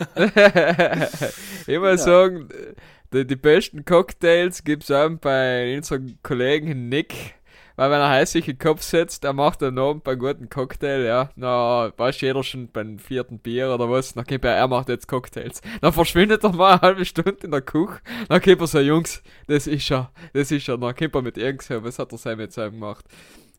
[1.66, 2.48] ich muss sagen,
[3.12, 7.34] die, die besten Cocktails gibt's auch bei unserem Kollegen Nick.
[7.80, 10.50] Weil wenn er heiß sich in den Kopf setzt, er macht dann Abend beim guten
[10.50, 11.30] Cocktail, ja.
[11.34, 14.12] Na, weiß jeder schon beim vierten Bier oder was.
[14.12, 15.62] Dann gibt er, er macht jetzt Cocktails.
[15.80, 18.00] Dann verschwindet er mal eine halbe Stunde in der Küche.
[18.28, 20.76] Dann gibt er so, Jungs, das ist er, das ist er.
[20.76, 23.06] Dann kommt er mit irgendwas, was hat er sein mit seinem gemacht?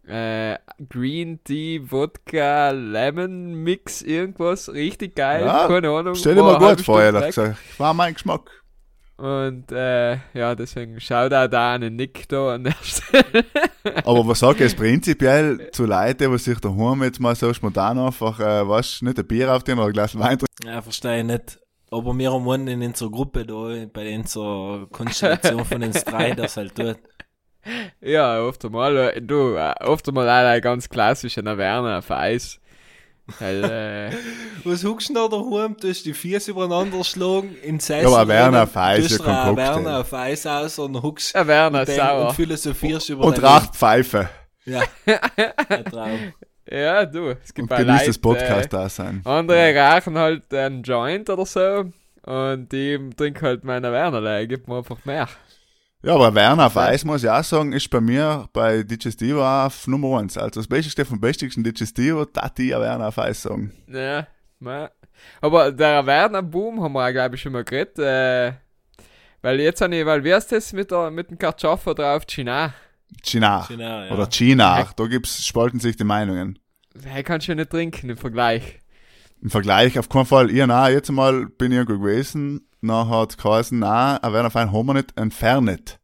[0.08, 4.72] Äh, Green Tea, Wodka, Lemon Mix, irgendwas.
[4.72, 6.14] Richtig geil, Ja, keine Ahnung.
[6.14, 7.58] Stell dir mal gut vor, ehrlich gesagt.
[7.80, 8.61] War mein Geschmack.
[9.22, 13.46] Und äh, ja, deswegen schaut auch da an den Nick da an der Stelle.
[14.04, 18.00] Aber was sag ich jetzt prinzipiell zu Leuten, die sich daheim jetzt mal so spontan
[18.00, 20.66] einfach, äh, was, nicht ein Bier auf den oder ein Glas Wein trinken?
[20.66, 21.60] Ja, verstehe ich nicht.
[21.92, 26.58] Aber wir haben einen in unserer Gruppe da, bei unserer Konstellation von uns drei, das
[26.58, 26.98] halt tut.
[28.02, 32.61] ja, oft einmal, äh, du, äh, oft einmal auch ein ganz klassischer Werner auf Eis.
[33.40, 34.12] Äh,
[34.64, 35.76] Was huckst du da daheim?
[35.80, 38.10] Du hast die Füße übereinander schlagen, in Sessel.
[38.10, 39.58] Ja, aber Werner rein, auf Eis, tust ja, Cocktail.
[39.58, 42.28] Werner auf Eis aus und huckst ein Werner sauer.
[42.28, 44.30] und philosophierst über Und raucht Pfeife.
[44.66, 44.82] Ja,
[45.70, 46.34] ein Traum.
[46.70, 49.22] Ja, du, es gibt Und genießt das Leute, Podcast da sein.
[49.26, 51.86] Äh, andere rauchen halt einen Joint oder so.
[52.24, 55.28] Und die trinken halt meine Werner, gibt mir einfach mehr.
[56.04, 59.86] Ja, aber Werner auf Eis, muss ich auch sagen, ist bei mir bei Digestivo auf
[59.86, 60.36] Nummer eins.
[60.36, 63.72] Also das Beste vom Bestigsten Digestivo, da die Werner auf Eis sagen.
[63.88, 64.26] Ja,
[64.60, 64.90] ma.
[65.42, 68.00] Aber der Werner Boom haben wir auch, glaube ich, schon mal geredet.
[68.00, 68.54] Äh,
[69.44, 72.26] weil jetzt habe ich, weil wie heißt das mit, der, mit dem Kartoffer drauf?
[72.26, 72.74] China.
[73.24, 73.66] China.
[73.68, 74.12] China, ja.
[74.12, 74.88] Oder China.
[74.96, 76.58] Da gibt's, spalten sich die Meinungen.
[77.04, 78.80] Hey, kannst du nicht trinken im Vergleich.
[79.42, 80.52] Im Vergleich auf keinen Fall.
[80.52, 84.52] Ich auch, jetzt mal bin ich irgendwo gewesen, nachher hat es geheißen, nein, ein Werner
[84.52, 86.00] Fein haben wir nicht, ein Fernet.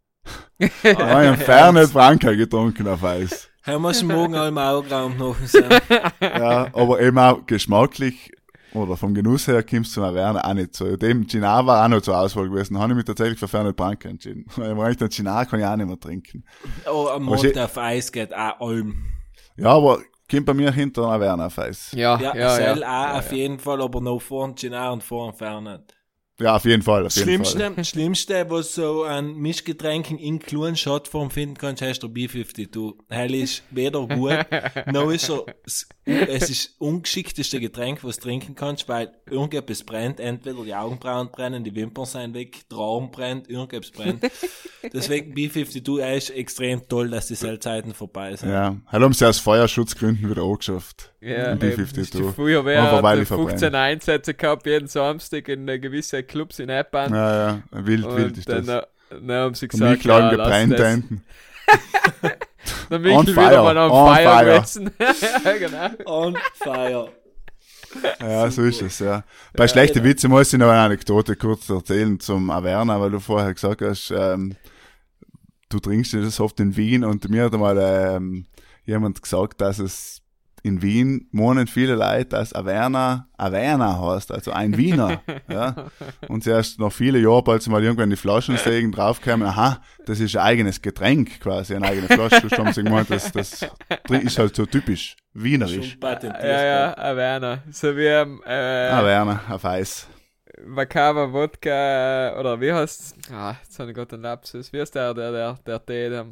[0.60, 3.48] Ein Fernet Franka getrunken auf Eis.
[3.64, 5.36] Haben wir schon morgen alle im Augenraum noch.
[6.22, 8.32] Ja, aber eben auch geschmacklich
[8.74, 10.98] oder vom Genuss her kommst du zum Werner auch nicht so.
[10.98, 12.76] Dem China war auch noch zur Auswahl gewesen.
[12.76, 14.46] Da habe ich mich tatsächlich für Fernet Branca entschieden.
[14.56, 16.44] Weil ich meine, den China kann ich auch nicht mehr trinken.
[16.92, 19.06] Oh, am Mond auf Eis geht auch allem.
[19.58, 21.92] Ja, aber kommt bei mir hinter einer Werner auf Eis.
[21.92, 22.50] Ja, Ja, ja, ja.
[22.50, 25.97] Sell ja, auch auf jeden Fall, aber noch vor dem China und vor dem Fernet.
[26.40, 27.86] Ja, auf jeden Fall, auf jeden Schlimmste, Fall.
[27.86, 32.94] Schlimmste, was so an Mischgetränken in kleinen Shotform finden kannst, heißt der B52.
[33.10, 34.46] Hell ist weder gut,
[34.92, 39.84] noch ist er, es es ist das ungeschickteste Getränk, was du trinken kannst, weil irgendetwas
[39.84, 44.24] brennt, entweder die Augenbrauen brennen, die Wimpern sind weg, der Arm brennt, irgendetwas brennt.
[44.94, 48.50] Deswegen B52 er ist extrem toll, dass die Sellzeiten vorbei sind.
[48.50, 51.14] Ja, haben sie aus Feuerschutzgründen wieder angeschafft.
[51.20, 51.84] Ja, Im eben.
[51.84, 52.32] B52.
[52.34, 56.70] Früher wäre weil hat ich 15 Einsätze gehabt, jeden Samstag in äh, gewisse Clubs in
[56.70, 57.14] Eppan.
[57.14, 58.88] Ja, ja, wild, wild und ist dann, das.
[59.10, 60.94] dann haben sie Und gesagt, mich klagen ja, gebrannte das.
[60.94, 61.24] Enten.
[62.90, 64.56] Der Michel On wieder fire, mal am on Feuer fire.
[64.56, 64.92] gewesen.
[65.46, 65.90] ja, genau.
[66.06, 67.10] On fire.
[68.20, 69.24] Ja, so ist es, ja.
[69.54, 73.54] Bei schlechten Witze muss ich noch eine Anekdote kurz erzählen zum Averna, weil du vorher
[73.54, 74.56] gesagt hast, ähm,
[75.70, 78.46] du trinkst das oft in Wien und mir hat einmal ähm,
[78.86, 80.22] jemand gesagt, dass es
[80.64, 85.22] in Wien wohnen viele Leute, dass Averna Averna heißt, also ein Wiener.
[85.50, 85.88] ja.
[86.28, 90.20] Und erst noch viele Jahre, bald sie mal irgendwann die Flaschen sägen, draufkamen, aha, das
[90.20, 92.50] ist ein eigenes Getränk quasi, eine eigene Flasche.
[92.58, 93.66] Haben sie gemeint, das, das
[94.10, 95.98] ist halt so typisch wienerisch.
[96.02, 97.60] Ja, ja, Averna.
[97.72, 100.08] So wie ähm, äh, Averna auf Eis.
[100.66, 104.74] Macava Wodka, oder wie heißt Ah, jetzt habe ich gerade einen Lapsus.
[104.74, 106.10] Wie heißt der, der, der, der Tee?
[106.10, 106.26] Der,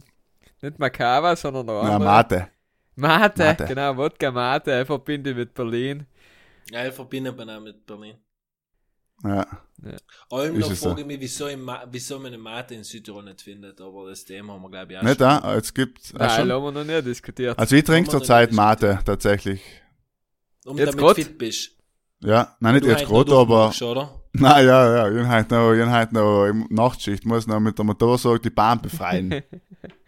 [0.61, 2.09] nicht Macava, sondern noch Ja, andere.
[2.09, 2.47] Mate.
[2.95, 3.65] Mate, Mate.
[3.65, 6.05] genau, Wodka Mate, verbinde ich mit Berlin.
[6.71, 8.15] Ja, ich verbinde man auch mit Berlin.
[9.23, 9.45] Ja.
[10.29, 12.83] Allem Ist noch es frage ich mich, wieso, im Ma wieso man eine Mate in
[12.83, 15.27] Südtirol nicht findet, aber das Thema haben wir, glaube ich, auch Nicht schon.
[15.41, 15.55] da?
[15.55, 16.51] Jetzt gibt Nein, schon.
[16.51, 17.57] haben wir noch nicht diskutiert.
[17.57, 19.61] Also ich trinke zurzeit Mate, tatsächlich.
[20.65, 21.15] Um Jetzt damit grad?
[21.15, 21.71] fit bist.
[22.21, 23.71] Ja, nein, nicht jetzt gerade, aber.
[23.81, 24.21] oder?
[24.33, 27.77] Nein, ja, ja, ich bin halt noch, ich bin halt noch Nachtschicht, muss noch mit
[27.77, 29.43] der Motorsage die Bahn befreien.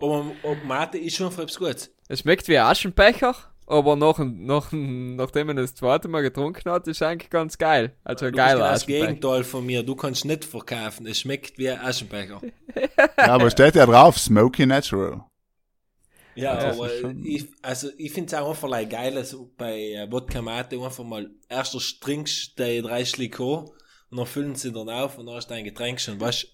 [0.00, 1.94] Aber, aber Mate ist schon etwas Gutes.
[2.08, 3.34] Es schmeckt wie Aschenbecher,
[3.66, 7.94] aber nach, nach, nachdem man das zweite Mal getrunken hat, ist eigentlich ganz geil.
[8.04, 8.86] Also ein Du bist geiler genau das.
[8.86, 9.82] Gegenteil von mir.
[9.82, 11.06] Du kannst nicht verkaufen.
[11.06, 12.40] Es schmeckt wie Aschenbecher.
[13.18, 15.24] ja, aber steht ja drauf, Smoky Natural.
[16.34, 19.74] Ja, Ja, aber schon- ich, also ich finde es auch einfach like geil, also bei
[19.92, 23.68] äh, Wodka Mate einfach mal erst trinkst du die drei Schluck an
[24.10, 26.20] und dann füllen sie dann auf und dann hast du dein Getränk schon.
[26.20, 26.46] Weißt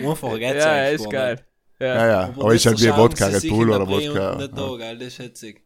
[0.00, 1.44] du, einfacher geht's Ja, ist geil.
[1.80, 1.86] Ja.
[1.86, 4.34] Ja, ja, aber, ist halt wie Wodka Red Bull oder Wodka.
[4.36, 4.68] Nicht Ja.
[4.68, 5.62] da, geil, das ist hetzig.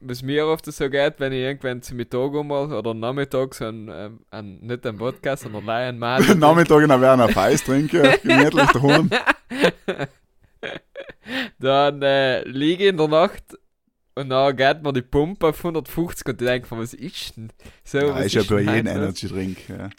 [0.00, 3.90] Was mir oft so geht, wenn ich irgendwann zum Mittag mal oder Nachmittag so ein,
[3.92, 8.70] ähm, ein nicht ein Wodka, sondern allein ein Mate Nachmittag in auf Eis trinken, gemütlich
[8.70, 9.10] daheim.
[11.58, 13.42] dann äh, liege ich in der Nacht
[14.14, 17.52] und dann geht mir die Pumpe auf 150 und ich denke, was ist denn?
[17.84, 19.22] So, Ja, was ist ja bei jedem heute los?
[19.22, 19.68] Energy Drink.
[19.68, 19.90] Ja.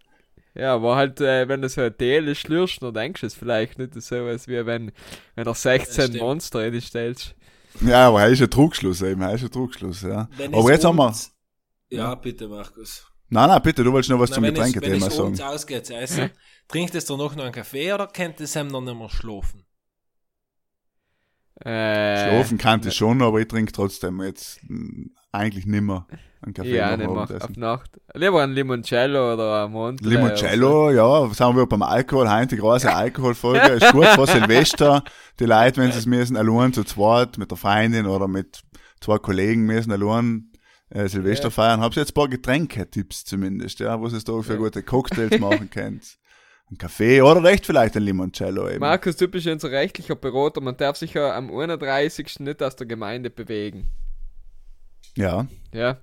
[0.60, 3.78] Ja, aber halt, äh, wenn du so ein Teele schlürst, dann denkst du es vielleicht
[3.80, 4.92] nicht so, als wie wenn,
[5.36, 6.18] wenn er 16 stimmt.
[6.18, 7.36] Monster in die stellst.
[7.82, 10.30] ja, aber er ist ein Trugschluss eben, er ist ein Trugschluss, ja.
[10.38, 11.14] Wenn Aber jetzt haben wir.
[11.92, 13.06] Ja, bitte, Markus.
[13.30, 15.38] Nein, nein, bitte, du wolltest noch was Na, zum wenn es, wenn Getränkethema es uns
[15.38, 15.54] sagen.
[15.54, 16.32] ausgeht, zu essen,
[16.68, 19.66] trinkt es doch noch einen Kaffee oder kennt es ihm noch nicht mehr schlafen?
[21.62, 26.08] Äh, Schlafen kann ich schon, aber ich trinke trotzdem jetzt mh, eigentlich nimmer
[26.42, 27.44] einen Kaffee Ja, nach nicht mehr.
[27.44, 27.58] Auf.
[27.58, 27.92] Nacht.
[28.14, 30.08] Lieber ein Limoncello oder ein Monte.
[30.08, 35.04] Limoncello, ja, sagen wir beim Alkohol, heute die große Alkoholfolge, ist gut vor Silvester.
[35.40, 38.62] Die Leute, wenn sie es müssen, allein zu zweit, mit der Freundin oder mit
[39.02, 40.52] zwei Kollegen müssen allein
[40.90, 41.52] äh, Silvester Ja.
[41.52, 44.58] feiern, habt ihr jetzt ein paar Getränke-Tipps zumindest, ja, was es da für Ja.
[44.60, 46.18] gute Cocktails machen könnt.
[46.72, 48.80] Ein Kaffee oder recht vielleicht ein Limoncello eben.
[48.80, 50.62] Markus, du bist unser rechtlicher Berater.
[50.62, 52.40] Man darf sich ja am 31.
[52.42, 53.88] nicht aus der Gemeinde bewegen.
[55.20, 55.98] Ja, Ja.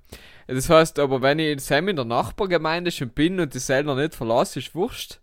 [0.47, 4.15] Das heißt, aber wenn ich Sam in der Nachbargemeinde schon bin und die selber nicht
[4.15, 5.21] verlasse, ist wurscht.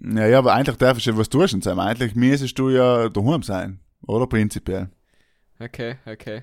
[0.00, 1.78] ja, ja, aber eigentlich darfst du ja was tun sein.
[1.78, 4.90] Eigentlich müsstest du ja daheim sein, oder prinzipiell.
[5.60, 6.42] Okay, okay.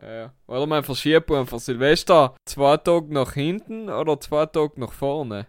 [0.00, 0.32] Ja, ja.
[0.46, 5.46] Oder man verschiebt einfach Silvester zwei Tage nach hinten oder zwei Tage nach vorne.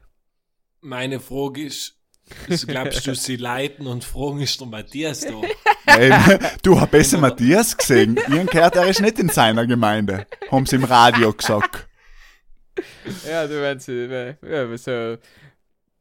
[0.81, 1.96] Meine Frage ist,
[2.67, 5.97] glaubst du, sie leiten und fragen, ist der Matthias da?
[5.99, 8.17] Eben, du hast besser Matthias gesehen.
[8.29, 10.27] Ihren gehört, er ist nicht in seiner Gemeinde.
[10.51, 11.87] Haben sie im Radio gesagt.
[13.27, 15.17] Ja, du sie, ja, so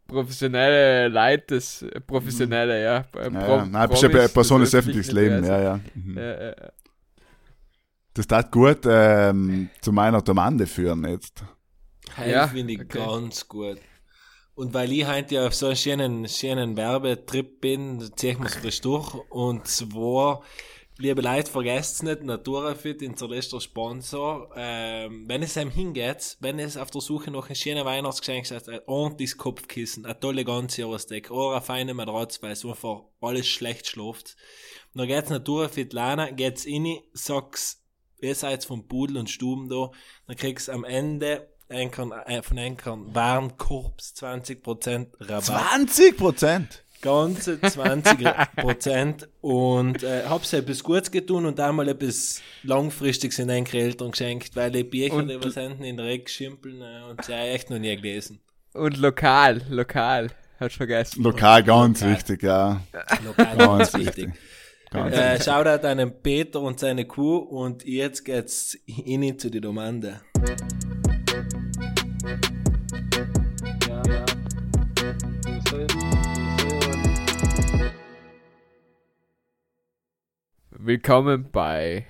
[0.07, 1.61] professionelle Leute,
[2.07, 2.99] professionelle, ja.
[3.17, 3.67] äh, Ja, Pro- ja.
[3.67, 5.49] Nein, bist ja Person des öffentlichen Lebens.
[5.49, 5.81] Ja, ja.
[5.95, 6.17] Mhm.
[6.17, 6.73] Ja, ja, ja.
[8.15, 11.45] Das tat gut ähm, zu meiner Domande führen jetzt.
[12.27, 12.99] Ja, finde ich okay.
[12.99, 13.79] ganz gut.
[14.57, 18.49] Und weil ich heute ja auf so einen schönen, schönen Werbetrip bin, ziehe ich mir
[18.49, 19.13] frisch durch.
[19.29, 20.43] Und zwar,
[20.97, 24.51] liebe Leute, vergesst nicht, Naturafit, unser letzter Sponsor.
[24.57, 28.71] Ähm, wenn es einem hingeht, wenn es auf der Suche nach einem schönen Weihnachtsgeschenk ist,
[28.71, 33.87] ein ordentliches Kopfkissen, eine tolle Ganzjahresdeck, oder eine feine Matratze, weil es einfach alles schlecht
[33.87, 34.39] schläft.
[34.95, 37.85] Dann geht's Naturafit Lana, geht's rein, sag's,
[38.23, 39.91] ihr seid vom Pudel und Stuben da,
[40.27, 45.45] dann kriegst du am Ende Enkern, äh, von Enkern Warenkorps 20% Rabatt.
[45.45, 46.83] 20 Prozent!
[47.03, 54.11] Ganze 20% und äh, hab's etwas Gutes getan und einmal etwas Langfristiges in eure Eltern
[54.11, 57.33] geschenkt, weil die Bücher, Und- die was hinten in der Ecke schimpeln äh, und sie
[57.35, 58.41] echt noch nie gelesen.
[58.73, 60.29] Und lokal, lokal.
[60.59, 61.23] Hast du vergessen.
[61.23, 62.15] Lokal ganz Lokal.
[62.17, 62.81] wichtig, ja.
[63.25, 64.31] Lokal Ganz ganz wichtig.
[64.91, 65.43] Ganz Äh.
[65.43, 70.23] Shoutout an den Peter und seine Kuh und jetzt geht's in zu die Domande.
[80.87, 82.07] Willkommen bei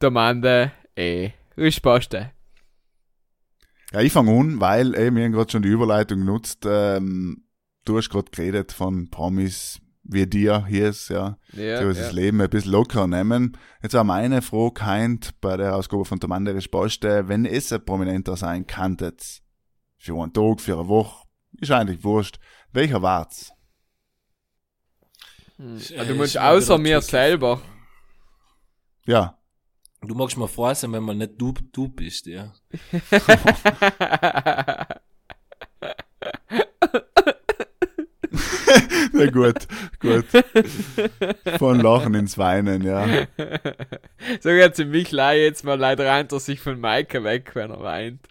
[0.00, 2.30] Domande e Risposte.
[3.90, 6.66] Ja, ich fange an, weil eben, wir haben gerade schon die Überleitung genutzt.
[6.68, 7.46] Ähm,
[7.86, 12.08] du hast gerade geredet von Promis, wie dir hier ist, ja, Ja, die was das
[12.08, 12.12] ja.
[12.12, 13.56] Leben ein bisschen locker nehmen.
[13.82, 17.82] Jetzt war meine Frage keint bei der Ausgabe von der Manderisch Poste, wenn es ein
[17.82, 19.40] Prominenter sein könntet,
[19.96, 21.26] für einen Tag, für eine Woche,
[21.62, 22.38] ist eigentlich wurscht,
[22.74, 23.52] welcher war's?
[25.56, 25.78] Hm.
[25.78, 27.62] Ja, du ist musst außer mir selber.
[29.08, 29.38] Ja,
[30.00, 32.52] Du magst mal froh sein, wenn man nicht du, du bist, ja.
[39.12, 39.66] na gut,
[39.98, 40.24] gut.
[41.58, 43.26] Von Lachen ins Weinen, ja.
[44.40, 47.72] so jetzt in mich leih jetzt mal leider rein, dass sich von Maike weg, wenn
[47.72, 48.28] er weint.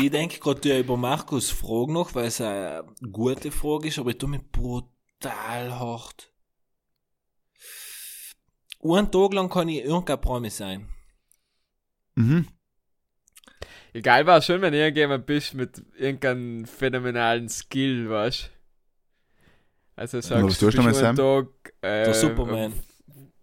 [0.00, 4.18] Ich denke gerade über Markus Frage noch, weil es eine gute Frage ist, aber ich
[4.18, 6.33] tue mich brutal hart.
[8.84, 10.88] Einen Tag lang kann ich irgendein Promi sein.
[12.16, 12.46] Mhm.
[13.92, 18.50] Egal war schon, wenn irgendjemand bist mit irgendeinem phänomenalen Skill, weißt
[19.96, 21.46] Also sagst du bist einen Tag
[21.80, 22.72] äh, Der Superman.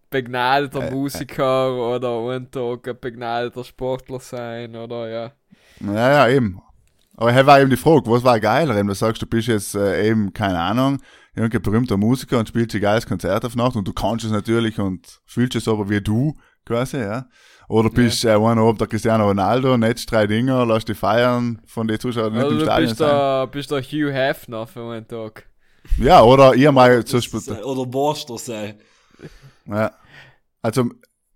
[0.10, 0.92] begnadeter Äh, äh.
[0.92, 5.32] Musiker oder einen Tag ein begnadeter Sportler sein oder ja.
[5.80, 6.62] Ja, ja, eben.
[7.16, 8.78] Aber hier war eben die Frage, was war geiler?
[8.78, 11.02] Eben, Du sagst, du bist jetzt äh, eben, keine Ahnung,
[11.36, 14.80] irgendein berühmter Musiker und spielst ein geiles Konzert auf Nacht und du kannst es natürlich
[14.80, 16.34] und fühlst es aber wie du,
[16.66, 17.28] quasi, ja.
[17.70, 21.88] Oder bist äh, einer oben der Cristiano Ronaldo, netzt drei Dinger, lass dich feiern von
[21.88, 23.10] den Zuschauern nicht Oder im du Stadion bist sein.
[23.10, 25.48] der, bist der Hugh Hefner für einen Tag.
[25.98, 28.76] Ja, oder ihr mal zum Das Beispiel, sei- Oder Borster sein.
[29.68, 29.92] ja.
[30.62, 30.84] Also,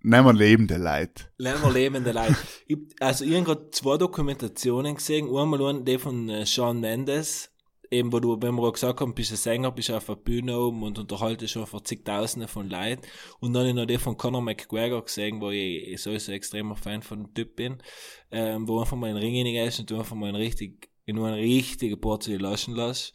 [0.02, 1.24] nehmen wir lebende Leute.
[1.38, 2.36] Lernen wir lebende Leute.
[2.68, 5.28] Ich, also, ich habe gerade zwei Dokumentationen gesehen.
[5.34, 7.50] Einmal eine, die von äh, Sean Mendes,
[7.90, 10.58] eben, wo du, wenn wir auch gesagt haben, bist ein Sänger, bist auf der Bühne
[10.58, 13.02] oben und unterhaltest schon vor zigtausenden von Leuten.
[13.40, 16.36] Und dann habe ich noch die von Conor McGregor gesehen, wo ich, ich sowieso ein
[16.36, 17.82] extremer Fan von dem Typ bin,
[18.30, 21.36] ähm, wo einfach mal ein Ring ist und du einfach mal ein richtig, in eine
[21.36, 23.14] richtige Portion lassen lässt.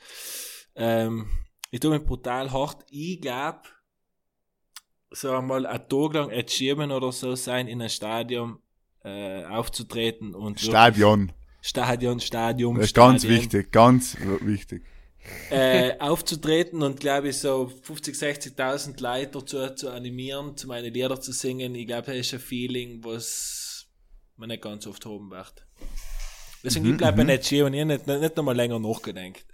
[0.75, 1.29] Ähm,
[1.71, 2.85] ich tue mich brutal hart.
[2.89, 3.61] Ich glaube,
[5.11, 8.59] sagen wir mal, ein Tag lang Ed Sheeran oder so sein, in ein Stadion
[9.03, 11.31] äh, aufzutreten und Stadion.
[11.61, 14.83] Stadion, Stadion, Das ist ganz Stadion, wichtig, ganz wichtig.
[15.51, 21.21] Äh, aufzutreten und glaube ich so 50, 60.000 Leute dazu zu animieren, zu meine Lieder
[21.21, 21.75] zu singen.
[21.75, 23.85] Ich glaube, das ist ein Feeling, was
[24.35, 25.67] man nicht ganz oft haben wird.
[26.63, 29.45] Deswegen, ich bleibe bei Ed Sheeran, ich habe nicht, nicht nochmal länger nachgedacht.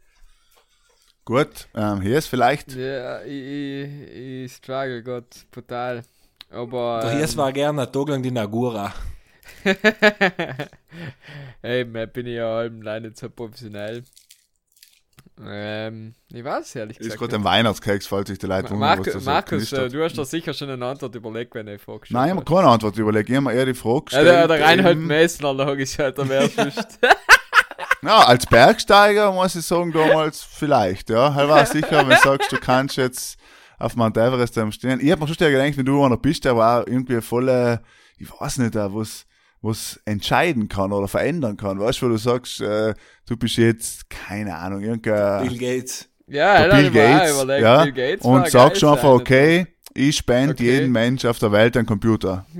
[1.25, 6.03] Gut, ähm, hier ist vielleicht, Ja, ich, ich, ich struggle Gott, brutal.
[6.49, 7.01] Aber.
[7.01, 8.93] Doch hier war gerne ein Tag lang die Nagura.
[11.63, 14.03] Eben, äh, bin ich ja halb leider nicht so professionell.
[15.45, 17.19] Ähm, ich weiß ehrlich ist gesagt.
[17.21, 20.51] gerade ein Weihnachtskeks, falls sich die Leute wundern, was Markus, äh, du hast doch sicher
[20.53, 22.07] schon eine Antwort überlegt, wenn ich frage.
[22.09, 23.29] Nein, ich habe keine Antwort überlegt.
[23.29, 24.27] Ich habe mir eher die Frage Ja, gestellt.
[24.27, 26.99] der, der Reinhold eben- Messner, da habe ich halt, der wäre sonst.
[28.01, 31.35] Ja, als Bergsteiger muss ich sagen, damals vielleicht, ja.
[31.35, 33.37] Halt war sicher, wenn du sagst, du kannst jetzt
[33.77, 34.99] auf Mount Everest ähm, stehen.
[34.99, 37.77] Ich hab mir schon gedacht, wenn du einer bist, der war irgendwie voll, äh,
[38.17, 39.27] ich weiß nicht, was,
[39.67, 41.79] was entscheiden kann oder verändern kann.
[41.79, 42.93] Weißt du, wo du sagst, äh,
[43.27, 46.09] du bist jetzt, keine Ahnung, irgendein Bill Gates.
[46.27, 50.63] Ja, der Bill Gates, überlegt, ja, Bill Gates und sagst einfach, okay, ich spende Okay.
[50.63, 52.45] jeden Mensch auf der Welt einen Computer.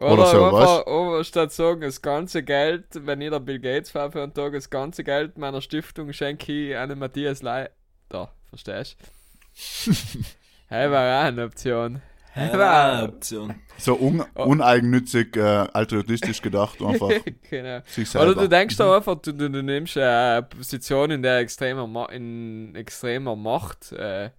[0.00, 3.94] Oder, Oder so, einfach, oder statt sagen, das ganze Geld, wenn ich der Bill Gates
[3.94, 7.70] war für einen Tag, das ganze Geld meiner Stiftung schenke ich an den Matthias Lei.
[8.08, 9.92] Da, verstehst du?
[10.66, 12.02] hey, war auch eine Option.
[12.34, 13.54] Option.
[13.78, 14.44] So un Oh.
[14.44, 15.40] uneigennützig, äh,
[15.72, 17.10] altruistisch gedacht, einfach
[17.50, 17.80] genau.
[18.14, 22.06] Oder du denkst da einfach, du, du, du nimmst eine Position, in der extremer, Ma
[22.06, 24.30] in extremer Macht, äh,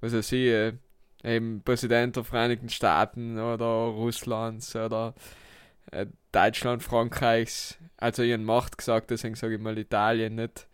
[0.00, 0.72] was weiß ich, äh,
[1.24, 5.14] eben Präsident der Vereinigten Staaten oder Russlands oder
[5.90, 10.66] äh, Deutschland, Frankreichs, also ihren Macht gesagt, deswegen sage ich mal Italien nicht.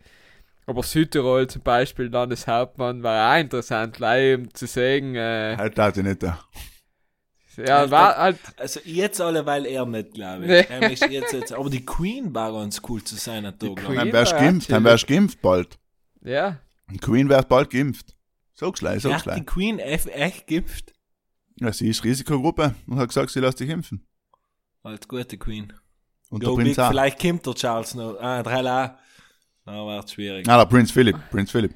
[0.65, 5.89] Aber Südtirol zum Beispiel, Landeshauptmann, war auch interessant, gleich um zu sehen, äh, Halt da
[5.89, 6.39] nicht da.
[7.57, 10.49] Ja, war halt, Also jetzt alle, weil er nicht, glaube ich.
[10.49, 10.65] Nee.
[10.69, 13.75] Er möchte jetzt, jetzt, aber die Queen war ganz cool zu sein, ein Tag?
[13.85, 15.77] Dann wärst geimpft, dann wärst du geimpft bald.
[16.21, 16.59] ja,
[16.91, 18.15] Die Queen wird bald geimpft.
[18.53, 19.45] Sag's gleich, sag's die gleich.
[19.45, 20.93] Queen echt, echt geimpft.
[21.59, 24.05] Ja, sie ist Risikogruppe und hat gesagt, sie lässt sich impfen.
[24.83, 25.73] Als gute Queen.
[26.29, 26.89] Und Jo, der Big, Prinz auch.
[26.89, 28.17] vielleicht kommt der Charles noch.
[28.19, 28.97] Ah, drei La.
[29.65, 30.47] Na, wird schwierig.
[30.47, 31.73] Ah, der Prinz Philipp, Prinz Philipp.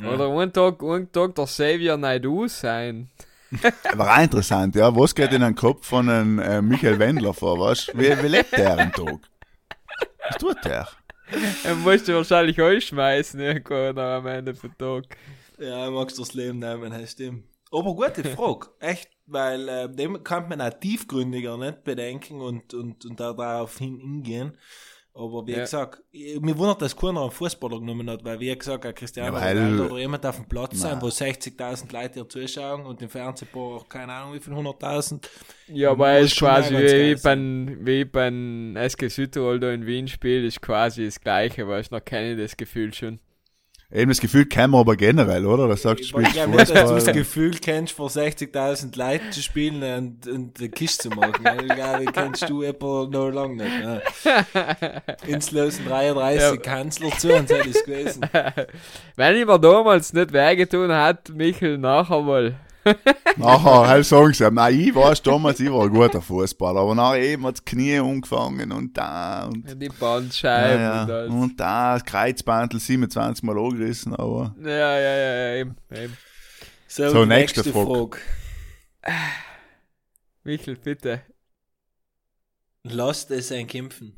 [0.00, 0.10] Ja.
[0.12, 3.10] oder einen Tag, einen Tag der Xavier Naidoo sein.
[3.94, 4.94] War auch interessant, ja.
[4.94, 7.88] Was geht in den Kopf von einem äh, Michael Wendler vor, was?
[7.94, 9.20] Wie, wie lebt der am Tag?
[10.28, 10.88] Was tut der?
[11.64, 15.04] Er musste wahrscheinlich einschmeißen, irgendwo noch am Ende vom Tag.
[15.58, 17.44] Ja, magst du das Leben nehmen, das stimmt.
[17.72, 23.04] Aber gute Frage, echt, weil äh, dem kann man auch tiefgründiger nicht bedenken und, und,
[23.04, 24.56] und da darauf hin hingehen.
[25.18, 25.60] Aber wie Ja.
[25.60, 29.34] gesagt, ich- mir wundert, dass keiner einen Fußballer genommen hat, weil wie gesagt, ein Cristiano
[29.34, 33.00] Ja, weil- Ronaldo oder jemand auf dem Platz sein, wo 60.000 Leute hier zuschauen und
[33.00, 35.30] im Fernsehen paar, keine Ahnung wie viel, 100.000.
[35.68, 40.06] Ja, er ist schon quasi auch wie beim, wie beim SG Südtirol da in Wien
[40.06, 43.18] spielt, ist quasi das Gleiche, weißt du, noch kenne ich das Gefühl schon.
[43.92, 45.68] Eben das Gefühl kennen wir aber generell, oder?
[45.68, 47.14] Das sagst du, Ich spielst glaube nicht, dass du das Fußball.
[47.14, 51.34] Gefühl kennst, vor 60.000 Leuten zu spielen und, und eine Kiste zu machen.
[51.60, 53.80] Ich glaube, kennst du etwa noch lange nicht.
[53.80, 54.02] Ne?
[55.28, 56.56] Ins Losen 33 Ja.
[56.56, 58.22] Kanzler zu und das ist gewesen.
[59.16, 62.54] Wenn ich mir damals nicht wehgetan hat, Michel, nachher mal.
[63.36, 67.22] Nachher, halt sagen sie, nein, ich weiß damals, ich war ein guter Fußballer, aber nachher
[67.22, 71.30] eben hat das Knie umgefangen und da und, Die ja, Bandscheiben ja, und alles.
[71.32, 76.16] und da, das Kreuzbandel 27 Mal angerissen, aber Ja, ja, ja, ja, eben, eben.
[76.88, 77.86] So, So, die nächste nächste Frage.
[77.86, 78.18] Frage.
[80.44, 81.22] Michel, bitte.
[82.84, 84.14] Lasst es ein Kämpfen.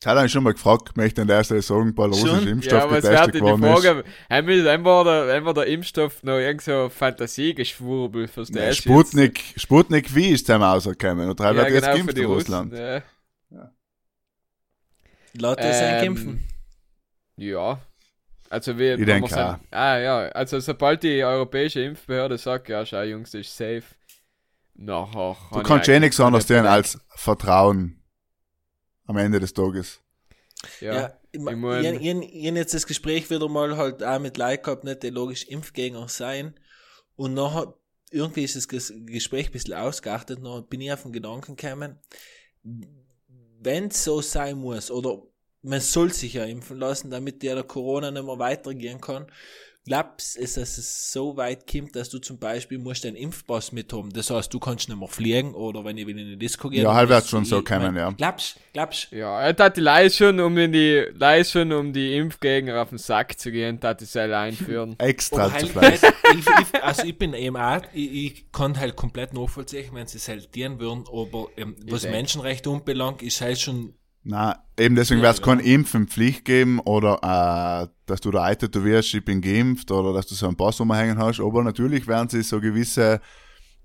[0.00, 2.10] Ich habe ihn schon mal gefragt, möchte an der Stelle sagen, Schon?
[2.10, 3.82] russisch Ja, Impfstoff aber es getestet wird in die worden ist.
[3.82, 8.62] Frage, haben wir einfach der, einfach der Impfstoff noch irgend so Fantasiegeschwurbel, Ja, verstehst du?
[8.66, 8.76] jetzt?
[8.78, 12.24] Sputnik, Sputnik V ist zusammen rausgekommen und drei Ja, wird jetzt genau, für geimpft in
[12.26, 12.54] Russen.
[12.54, 12.72] Russland.
[12.74, 13.02] Ja.
[15.40, 16.48] Lasst es ein Ähm, Kämpfen.
[17.36, 17.78] Ja.
[18.50, 22.84] Also wie Ich denke wir sagen- Ah ja, also sobald die europäische Impfbehörde sagt, ja
[22.86, 23.82] schau Jungs, das ist safe.
[24.74, 25.36] Nachher.
[25.52, 27.97] Du kannst eh nichts anderes tun als Vertrauen
[29.08, 30.00] am Ende des Tages.
[30.80, 30.94] Ja.
[30.94, 34.18] Ja, ich, ich ich, mein- ich, ich, ich jetzt das Gespräch wieder mal halt auch
[34.20, 36.54] mit Leuten gehabt, nicht die logisch Impfgegner sein.
[37.16, 37.74] Und nachher,
[38.10, 41.98] irgendwie ist das Ges- Gespräch ein bisschen ausgeachtet, nachher bin ich auf den Gedanken gekommen,
[43.60, 45.22] wenn es so sein muss, oder
[45.62, 49.26] man soll sich ja impfen lassen, damit der Corona nicht mehr weitergehen kann,
[49.88, 53.92] glaubst du, dass es so weit kommt, dass du zum Beispiel musst einen Impfpass mit
[53.92, 54.10] haben?
[54.10, 56.84] Das heißt, du kannst nicht mehr fliegen, oder wenn ich will in eine Disco gehen.
[56.84, 58.10] Ja, halt musst schon so kommen, mein, ja.
[58.10, 62.16] Glaubst, glaubst, Ja, er hat die Leute schon, um in die Leute schon, um die
[62.16, 64.94] Impfgegner auf den Sack zu gehen, hat die Seil einführen.
[64.98, 66.02] Extra zu halt
[66.34, 70.18] ich, ich, also ich bin eben auch, ich, ich kann halt komplett nachvollziehen, wenn sie
[70.18, 75.20] es halt dienen würden, aber ähm, was Menschenrechte anbelangt, ist halt schon, Na, eben deswegen
[75.20, 75.56] Ja, wird es genau.
[75.56, 80.12] kein Impfen Pflicht geben oder äh, dass du da ein tätowierst, ich bin geimpft oder
[80.12, 83.20] dass du so einen Pass umhängen hast, aber natürlich werden sie so gewisse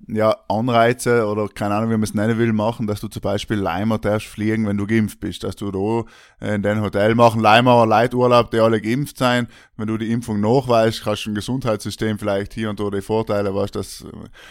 [0.08, 3.58] ja, Anreize oder keine Ahnung, wie man es nennen will, machen, dass du zum Beispiel
[3.58, 7.41] Leimer darfst fliegen, wenn du geimpft bist, dass du da äh, in dein Hotel machen,
[7.41, 9.47] Leimer Leiturlaub, die alle geimpft sein,
[9.78, 13.56] wenn du die Impfung nachweist, kannst du ein Gesundheitssystem vielleicht hier und da die Vorteile,
[13.56, 14.08] was das, äh,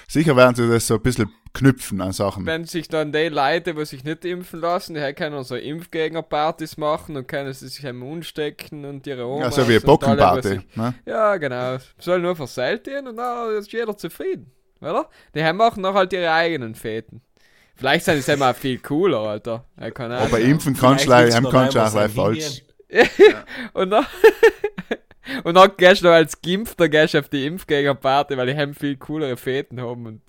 [0.08, 2.46] sicher werden sie das so ein bisschen knüpfen an Sachen.
[2.46, 7.16] Wenn sich dann die Leute, die sich nicht impfen lassen, die können so Impfgegnerpartys machen
[7.16, 9.44] und können sie sich am Mund stecken und ihre Oma.
[9.44, 10.60] Ja, so wie eine Bockenparty.
[10.74, 10.94] Ne?
[11.04, 11.76] Ja, genau.
[11.98, 14.50] Soll nur versellt gehen und dann ist jeder zufrieden,
[14.82, 15.08] oder?
[15.34, 17.22] Die haben machen noch halt ihre eigenen Feten.
[17.74, 19.64] Vielleicht sind sie auch viel cooler, Alter.
[19.80, 22.62] Ja, keine Aber impfen kannst du du kannst du auch gleich falsch.
[23.72, 24.04] Und dann,
[25.44, 28.74] und dann gehst du noch als Geimpfter gehst du auf die Impfgegnerparty, weil die haben
[28.74, 30.20] viel coolere Feten haben und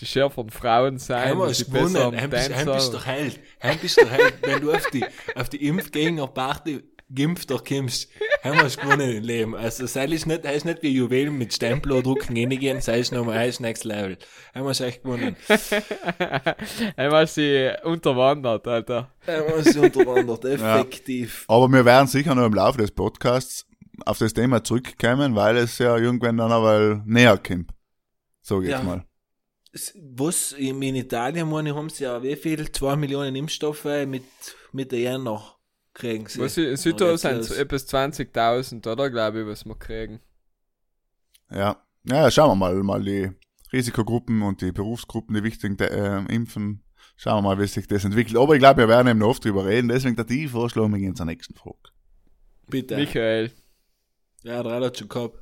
[0.00, 1.28] die schärferen Frauen sein.
[1.28, 2.50] Heim und hast die gewonnen, heim bist,
[2.92, 5.04] doch Held, heim bist doch Held, wenn du auf die,
[5.36, 6.82] auf die Impfgegnerparty
[7.14, 8.08] Geimpfter kommst,
[8.42, 9.54] heim hast gewonnen im Leben.
[9.54, 13.12] Also, sei ist nicht, sei ist nicht wie Juwelen mit Stempel drucken reingehen, sei ist
[13.12, 14.18] nochmal, sei ist next level.
[14.54, 15.36] Heim hast echt gewonnen.
[16.96, 19.10] Einmal sie unterwandert, Alter.
[19.26, 21.44] Heim hast unterwandert, effektiv.
[21.48, 23.66] Aber wir werden sicher noch im Laufe des Podcasts
[24.04, 27.70] auf das Thema zurückkommen, weil es ja irgendwann dann aber näher kommt.
[28.42, 28.82] So geht's Ja.
[28.82, 29.04] mal.
[30.16, 32.70] Was, in Italien, meine haben sie ja wie viel?
[32.70, 34.22] Zwei Millionen Impfstoffe mit,
[34.72, 35.53] mit der Jänner
[35.94, 36.40] kriegen sie.
[36.40, 39.10] Was in Südtirol sind so etwas 20.000, oder?
[39.10, 40.20] Glaube ich, was wir kriegen.
[41.50, 41.80] Ja.
[42.06, 43.30] Ja, schauen wir mal, mal die
[43.72, 46.84] Risikogruppen und die Berufsgruppen, die wichtigen äh, Impfen.
[47.16, 48.36] Schauen wir mal, wie sich das entwickelt.
[48.36, 49.88] Aber ich glaube, wir werden eben noch oft drüber reden.
[49.88, 51.78] Deswegen der die vorschlagen, wir gehen zur nächsten Frage.
[52.68, 52.96] Bitte.
[52.96, 53.52] Michael.
[54.42, 55.38] Ja, der hat schon gehabt.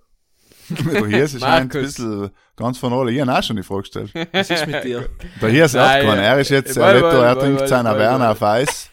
[0.68, 1.94] Der Hirs scheint ein Markus.
[1.94, 3.10] bisschen ganz von alle.
[3.10, 4.12] Ich habe auch schon die Frage gestellt.
[4.32, 5.08] Was ist mit dir?
[5.40, 6.20] Der Hirs Nein, hat gewonnen.
[6.20, 8.88] Er ist jetzt, Woll, er er trinkt seiner Werner auf Eis.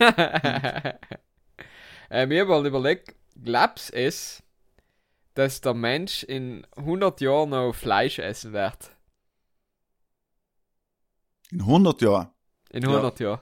[2.10, 4.44] Äh, mir mal überlegt, glaubst es,
[5.34, 8.92] dass der Mensch in 100 Jahren noch Fleisch essen wird?
[11.52, 12.30] In 100 Jahren.
[12.72, 12.90] In Ja.
[12.90, 13.40] 100 Jahren.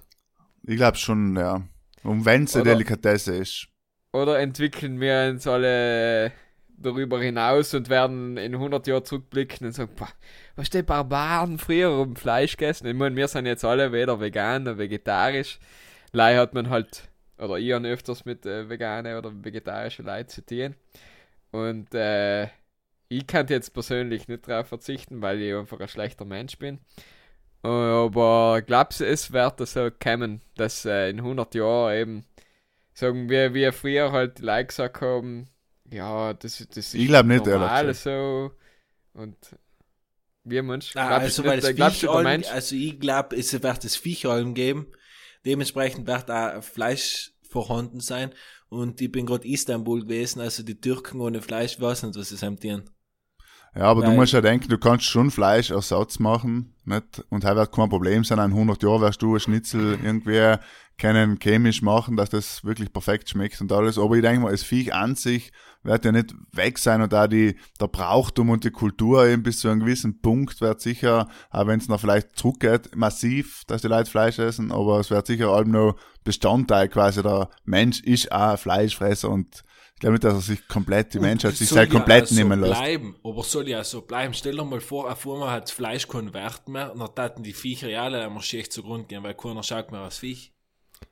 [0.64, 1.62] Ich glaube schon, ja.
[2.04, 3.68] Und wenn es eine Delikatesse ist.
[4.14, 6.32] Oder entwickeln wir uns alle
[6.78, 10.10] darüber hinaus und werden in 100 Jahren zurückblicken und sagen, boah,
[10.56, 12.88] was die Barbaren früher um Fleisch gegessen?
[12.88, 15.60] Ich meine, wir sind jetzt alle weder vegan noch vegetarisch.
[16.12, 17.10] Leider hat man halt,
[17.40, 20.76] oder ich habe öfters mit äh, veganen oder vegetarischen Leuten zu tun.
[21.52, 22.46] Und äh,
[23.10, 26.80] ich kann jetzt persönlich nicht darauf verzichten, weil ich einfach ein schlechter Mensch bin.
[27.64, 32.26] Aber glaubst du, es wird so kommen, dass äh, in 100 Jahren eben,
[32.94, 35.48] sagen wir, wie früher halt die Leute gesagt haben,
[35.92, 38.52] ja, das, das ist Ich glaub nicht, normal ehrlich so.
[39.14, 39.38] Und
[40.44, 42.76] wie Mensch, Ah, glaubst also, du weil nicht, das glaubst du, der Viech Mensch, also
[42.76, 44.88] ich glaube, es wird das Viechalm geben.
[45.46, 48.34] Dementsprechend wird auch Fleisch vorhanden sein.
[48.70, 52.56] Und ich bin gerade Istanbul gewesen, also die Türken ohne Fleisch, weiß nicht, was sie
[52.58, 52.90] tun.
[53.78, 57.24] Ja, aber du Weil- musst ja denken, du kannst schon Fleischersatz machen, nicht?
[57.30, 60.56] Und halt wird kein Problem sein, in 100 Jahren wirst du ein Schnitzel irgendwie
[60.98, 64.00] können chemisch machen, dass das wirklich perfekt schmeckt und alles.
[64.00, 65.52] Aber ich denke mal, das Viech an sich
[65.84, 69.60] wird ja nicht weg sein und da die, der Brauchtum und die Kultur eben bis
[69.60, 73.88] zu einem gewissen Punkt wird sicher, auch wenn es noch vielleicht zurückgeht, massiv, dass die
[73.90, 77.22] Leute Fleisch essen, aber es wird sicher allem noch Bestandteil quasi.
[77.22, 79.64] Der Mensch ist auch Fleischfresser und
[79.98, 82.36] ich glaube nicht, dass er sich komplett, die Menschheit sich Soll halt ja komplett so
[82.36, 82.80] nehmen lässt.
[82.80, 84.32] bleiben, aber soll ja so bleiben.
[84.36, 87.42] Stell dir mal vor, auf einmal hat das Fleisch keinen Wert mehr, und dann taten
[87.42, 90.54] die Viecher ja alle einmal schlecht zugrunde gehen, weil keiner schaut mehr aufs Viech.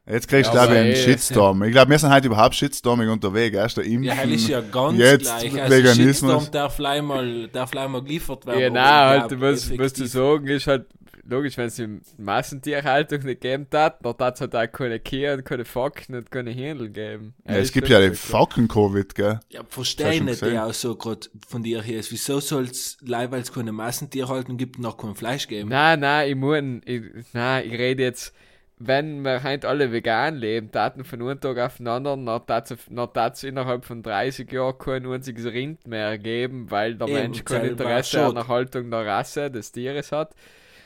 [0.07, 1.03] Jetzt kriegst du, Ja, glaube ich, aber einen eh.
[1.03, 1.63] Shitstorm.
[1.63, 3.57] Ich glaube, wir sind heute überhaupt Shitstormig unterwegs.
[3.57, 4.03] Erst der Impfen.
[4.03, 5.61] Ja, hell ist ja ganz jetzt gleich.
[5.63, 6.05] Also Veganismus.
[6.05, 8.75] Shitstorm darf gleich mal, darf gleich mal geliefert werden.
[8.75, 10.85] ja, ich halt, musst, musst du sagen, ist halt
[11.27, 15.33] logisch, wenn es die Massentierhaltung nicht geben hat, dann hat es halt auch keine Kühe
[15.33, 17.33] und keine Facken und keine Händel geben.
[17.47, 19.39] ja, es gibt ja die Fucking-Covid, gell?
[19.49, 22.11] Ja, verstehe nicht, der auch so gerade von dir hier ist.
[22.11, 25.69] Wieso soll es, weil es keine Massentierhaltung gibt, noch kein Fleisch geben?
[25.69, 27.01] Nein, nein, ich muss, ich,
[27.33, 28.33] nein, ich rede jetzt,
[28.77, 33.33] wenn wir heute alle vegan leben, taten von einem Tag auf den anderen, dann tat
[33.33, 37.65] es innerhalb von 30 Jahren kein einziges Rind mehr geben, weil der Eben, Mensch kein
[37.65, 40.35] Interesse an der Haltung der Rasse des Tieres hat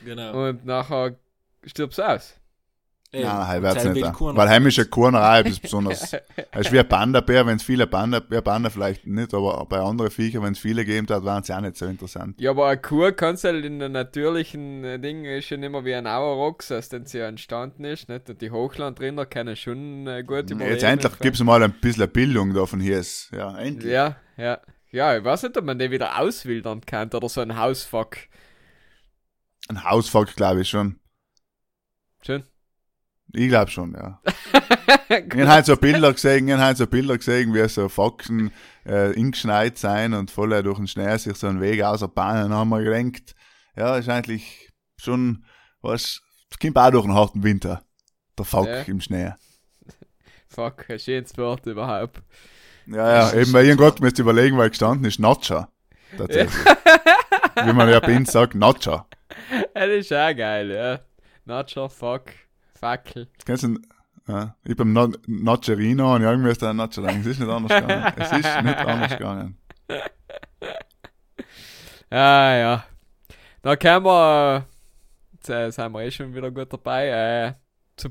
[0.04, 0.48] Genau.
[0.48, 1.16] und nachher
[1.64, 2.40] stirbt es aus.
[3.12, 3.24] Eben.
[3.24, 3.94] Nein, heim wird's nicht.
[3.96, 4.12] will da.
[4.12, 4.36] keiner.
[4.36, 6.12] Weil heimische Kurnerei ist besonders.
[6.52, 9.80] Es ist wie ein Panda-Bär, wenn es viele Panda, ja, Panda vielleicht nicht, aber bei
[9.80, 12.40] anderen Viecher, wenn es viele gegeben hat, waren sie auch nicht so interessant.
[12.40, 15.84] Ja, aber eine Kuh kannst du halt in der natürlichen äh, Ding ist schon immer
[15.84, 18.30] wie ein Auerochs, aus dem sie ja entstanden ist, nicht?
[18.30, 20.70] Und die Hochlandrinder können schon äh, gut überleben.
[20.70, 23.00] Jetzt endlich gibt's mal ein bisschen Bildung davon hier.
[23.00, 23.30] Ist.
[23.32, 23.92] Ja, endlich.
[23.92, 24.60] Ja, ja.
[24.92, 28.16] Ja, ich weiß nicht, ob man den wieder auswildern kann oder so ein Hausfuck.
[29.70, 30.98] Ein Hausfuck, glaube ich schon.
[32.22, 32.42] Schön.
[33.32, 34.20] Ich glaube schon, ja.
[35.08, 38.52] Ich habe halt so Bilder gesehen, ich habe halt so Bilder gesehen, wie so Foxen
[38.84, 42.50] äh, ingeschneit sein und voll durch den Schnee sich so einen Weg ausbahnen.
[42.50, 43.34] Dann haben wir gedacht,
[43.76, 45.44] ja, ist eigentlich schon,
[45.82, 47.82] was, es kommt auch durch einen harten Winter.
[48.38, 48.82] Der Fock Ja.
[48.82, 49.32] im Schnee.
[50.48, 52.22] Fuck, ein schönes Wort überhaupt.
[52.86, 55.68] Ja, ja, eben, weil irgendwann müsst ihr überlegen, weil gestanden ist Nacha.
[56.16, 56.64] Tatsächlich.
[57.64, 59.06] Wie man ja bei uns sagt, Nacha.
[59.74, 61.00] Das ist auch geil, ja.
[61.44, 62.32] Nacho, fuck,
[62.74, 63.28] Fackel.
[63.44, 63.78] Kennst du,
[64.26, 68.12] ja, ich beim Na Nacherino und irgendwie ist der sagen, es ist nicht anders gegangen.
[68.16, 69.58] Es ist nicht anders gegangen.
[72.12, 72.84] Ah, ja.
[73.62, 74.66] Dann können wir,
[75.34, 77.52] jetzt äh, sind wir eh schon wieder gut dabei, äh,
[77.96, 78.10] zur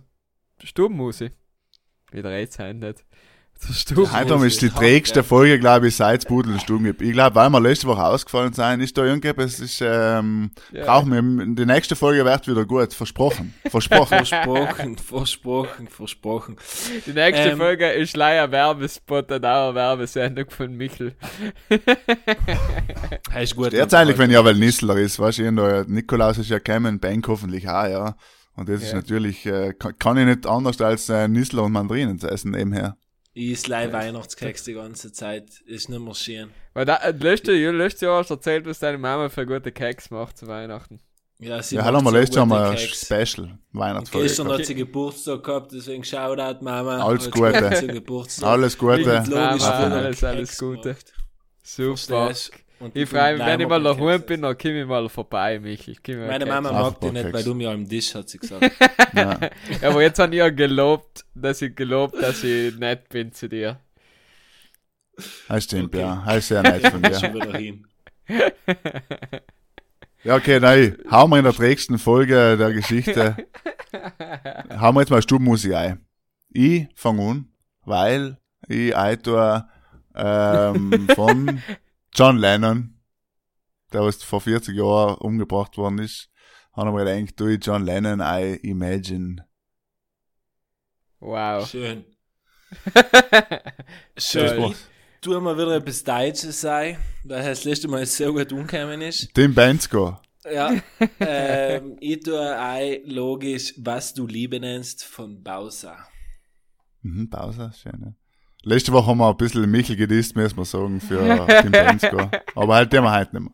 [0.63, 1.33] Stubenmusik.
[2.09, 3.03] Wieder jetzt sein, nicht.
[3.67, 5.21] Heute die ist hart, trägste?
[5.23, 7.01] Folge, glaube ich, seit es Pudel und Stuben gibt.
[7.01, 10.85] Ich glaube, weil wir letzte Woche ausgefallen sind, ist da irgendetwas, ist, ähm, Ja.
[10.85, 11.21] brauchen wir,
[11.55, 12.93] die nächste Folge wird wieder gut.
[12.93, 13.53] Versprochen.
[13.69, 14.07] Versprochen.
[14.25, 16.55] Versprochen, versprochen, versprochen.
[17.05, 21.15] Die nächste Ähm, Folge ist leider Werbespot und auch eine Werbesendung von Michel.
[23.39, 23.73] Ist gut.
[23.73, 27.27] Jetzt eigentlich, wenn ja, weil Nissler ist, weißt du, irgendwo, Nikolaus ist ja gekommen, Bank
[27.27, 28.15] hoffentlich auch, ja.
[28.55, 28.95] Und das ist Ja.
[28.97, 32.97] natürlich, äh, kann, kann ich nicht anders als äh, Nissler und Mandarinen zu essen nebenher.
[33.41, 35.61] Ich ist live Weihnachtskeks die ganze Zeit.
[35.65, 36.49] Ist nicht mehr schön.
[36.73, 40.11] Weil da, äh, letzte, letztes Jahr hast du erzählt, was deine Mama für gute Keks
[40.11, 40.99] macht zu Weihnachten.
[41.39, 43.05] Ja, sie Ja, macht hallo, wir so letztes Jahr gute mal ein Keks.
[43.05, 44.27] Special Weihnachtsfolge.
[44.27, 44.59] Gestern gehabt.
[44.59, 46.97] hat sie Geburtstag gehabt, deswegen Shoutout Mama.
[47.01, 47.71] Alles Gute.
[47.79, 48.49] zum Geburtstag.
[48.49, 49.23] Alles Gute.
[49.29, 50.81] Mama, alles, alles Gute.
[50.89, 51.13] gemacht.
[51.63, 52.35] Super.
[52.79, 55.95] Und Ich freue mich, wenn ich mal daheim bin, dann komm ich mal vorbei, Michel.
[56.27, 56.45] Meine.
[56.45, 58.71] Mama Ach, mag dich nicht, weil du mir am Tisch, hat sie gesagt.
[59.13, 59.39] Ja.
[59.81, 63.79] Aber jetzt habe ich ja gelobt, dass ich gelobt, dass ich nett bin zu dir.
[65.47, 65.99] Das stimmt, Okay.
[65.99, 66.23] ja.
[66.25, 67.19] Das ist sehr nett von dir.
[67.19, 67.85] Schon wieder hin.
[70.21, 70.97] Ja, okay, nein.
[71.09, 73.37] Hauen wir in der trägsten Folge der Geschichte.
[74.77, 76.05] hauen wir jetzt mal Stubenmusik ein.
[76.49, 77.47] Ich fange an,
[77.85, 79.69] weil ich Autor
[80.13, 81.61] ähm, von
[82.13, 82.99] John Lennon,
[83.93, 86.29] der was vor 40 Jahren umgebracht worden ist,
[86.73, 89.45] habe ich mir gedacht, ich John Lennon I Imagine.
[91.19, 91.67] Wow.
[91.67, 92.05] Schön.
[94.17, 94.63] Schön.
[94.71, 94.77] Ich
[95.21, 99.33] tue mal wieder etwas Deutsches sein, weil das letzte Mal sehr gut umgekommen ist.
[99.33, 100.17] Tim Bensko.
[100.49, 100.73] Ja.
[101.19, 105.97] ähm, ich tue ein logisch, was du Liebe nennst, von Bowser.
[107.01, 108.13] Mhm, Pause, schön, ja.
[108.63, 112.29] Letzte Woche haben wir ein bisschen Michel gedisst, müssen wir sagen, für Tim Bensko.
[112.55, 113.43] Aber halt den wir heute nicht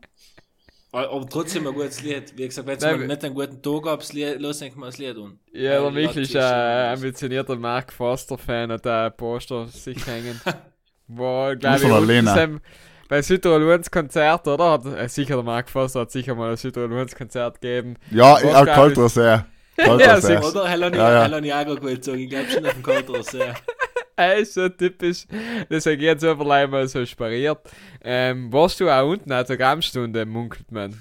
[0.92, 2.32] Aber trotzdem ein gutes Lied.
[2.36, 5.16] Wie gesagt, wenn Nein, man nicht einen guten Tag Lied, los denkt man das Lied
[5.16, 5.38] an.
[5.52, 10.40] Ja, der Michel ist ein ambitionierter Mark Foster-Fan und ein Poster sich hängen.
[11.08, 12.60] Wo, glaube ich, sind-
[13.08, 14.72] bei Südtirol Lunds Konzert, oder?
[14.72, 17.96] Hat, äh, sicher, der Mark Foster hat sicher mal ein Südtirol Lunds Konzert gegeben.
[18.10, 19.46] Ja, Was ja geil kalt ist- sehr.
[19.78, 19.92] Ja.
[19.94, 20.66] Oder?
[20.66, 21.30] Hell Ja, ja.
[21.30, 22.18] habe ich auch gut sagen.
[22.18, 23.32] Ich glaube schon auf dem Kalters,
[24.18, 24.24] ja.
[24.24, 25.26] Ey, so typisch.
[25.70, 27.58] Deswegen jetzt überleih mal so spariert.
[28.02, 30.94] Ähm, warst du auch unten an der Grammstunde, munkelt man.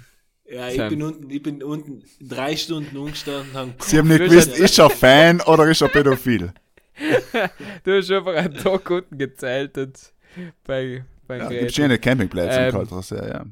[0.48, 0.90] Ja, ich Sam.
[0.90, 4.78] bin unten, ich bin unten drei Stunden umgestanden und haben Sie haben nicht gewusst, ist
[4.78, 6.54] er Fan oder ist er Pädophil?
[7.84, 10.14] Du hast einfach einen Tag unten gezeltet.
[10.64, 13.46] Bei, bei Ja, gibt schöne Campingplätze Ähm, im Kaltersee, ja.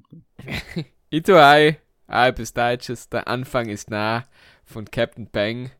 [1.09, 1.73] Ich tue auch,
[2.07, 3.09] auch etwas Deutsches.
[3.09, 4.23] Der Anfang ist nah
[4.65, 5.71] von Captain Bang.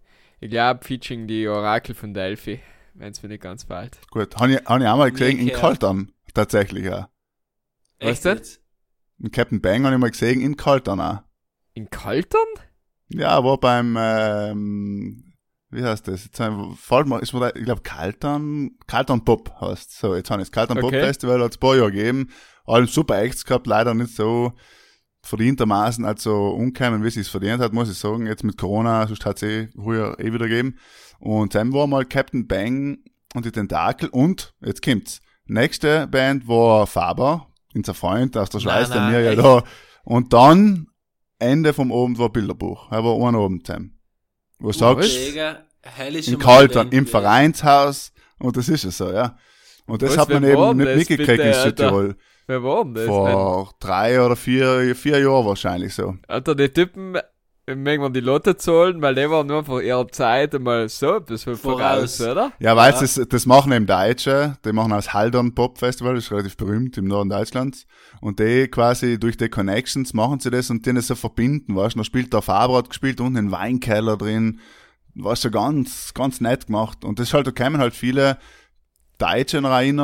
[0.42, 2.60] Ich glaube, featuring die Orakel von Delphi.
[2.94, 4.00] Wenn es mir nicht ganz fällt.
[4.12, 5.50] Gut, habe ich, hab ich auch mal gesehen in.
[5.54, 7.10] Kaltern, tatsächlich, ja.
[8.00, 8.38] Was Echt denn?
[8.38, 8.62] jetzt?
[9.20, 11.22] In Captain Bang habe ich mal gesehen in Kaltern auch.
[11.74, 12.48] In Kaltern?
[13.08, 15.34] Ja, war beim, ähm,
[15.70, 16.26] wie heißt das?
[16.26, 20.42] Jetzt fällt mir, ist mir da, ich glaube, Kaltern, Kaltern Pop heißt So, jetzt habe
[20.42, 21.02] ich das Kaltern Pop Okay.
[21.02, 22.30] Festival, hat es ein paar Jahre gegeben.
[22.66, 24.54] Allem super Acts gehabt, leider nicht so
[25.22, 28.28] verdientermaßen, also ungeheim, wie sie es verdient hat, muss ich sagen.
[28.28, 30.78] Jetzt mit Corona, sonst hat es eh früher eh wieder gegeben.
[31.24, 32.98] Und dann war mal Captain Bang
[33.34, 38.64] und die Tentakel und, jetzt kommt's, nächste Band war Faber, unser Freund aus der Nein,
[38.64, 39.64] Schweiz, der nein, mir ja da.
[40.04, 40.88] Und dann,
[41.40, 42.92] Ende vom Abend war Bilderbuch.
[42.92, 44.02] Er war ein Abend zusammen.
[44.60, 45.18] Wo du sagst,
[46.28, 47.08] in Kaltern, im.
[47.08, 49.38] Vereinshaus, und das ist es so, ja.
[49.86, 51.54] Und das Was, hat man eben nicht mitgekriegt in?
[51.54, 52.18] Südtirol.
[52.48, 53.06] Wer war denn das?
[53.06, 56.18] Vor drei oder vier, vier Jahren wahrscheinlich so.
[56.28, 57.16] Alter, die Typen
[57.66, 61.44] mögen wir die Lotte zahlen, weil die waren nur vor ihrer Zeit einmal so etwas
[61.44, 62.22] voraus, Voraus.
[62.22, 62.52] oder?
[62.60, 63.00] Ja, weil Ja.
[63.00, 66.98] Das, das machen eben Deutsche, die machen das Haldern Pop Festival, das ist relativ berühmt
[66.98, 67.86] im Norden Deutschlands.
[68.20, 71.96] Und die quasi durch die Connections machen sie das und die das so verbinden, weißt
[71.96, 72.00] du.
[72.00, 74.60] Da spielt der Faber hat gespielt, unten ein Weinkeller drin.
[75.16, 77.06] War schon ganz, ganz nett gemacht.
[77.06, 78.38] Und das ist halt, da kommen halt viele
[79.20, 80.02] Deutsche rein,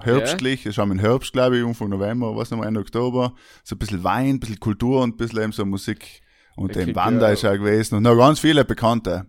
[0.00, 3.34] herbstlich, ist schon im Herbst, glaube ich, Anfang November, was noch Ende Oktober.
[3.64, 6.20] So ein bisschen Wein, ein bisschen Kultur und ein bisschen eben so Musik.
[6.60, 7.32] Und Okay, eben Wanda ja.
[7.32, 9.24] ist ja gewesen und noch ganz viele Bekannte.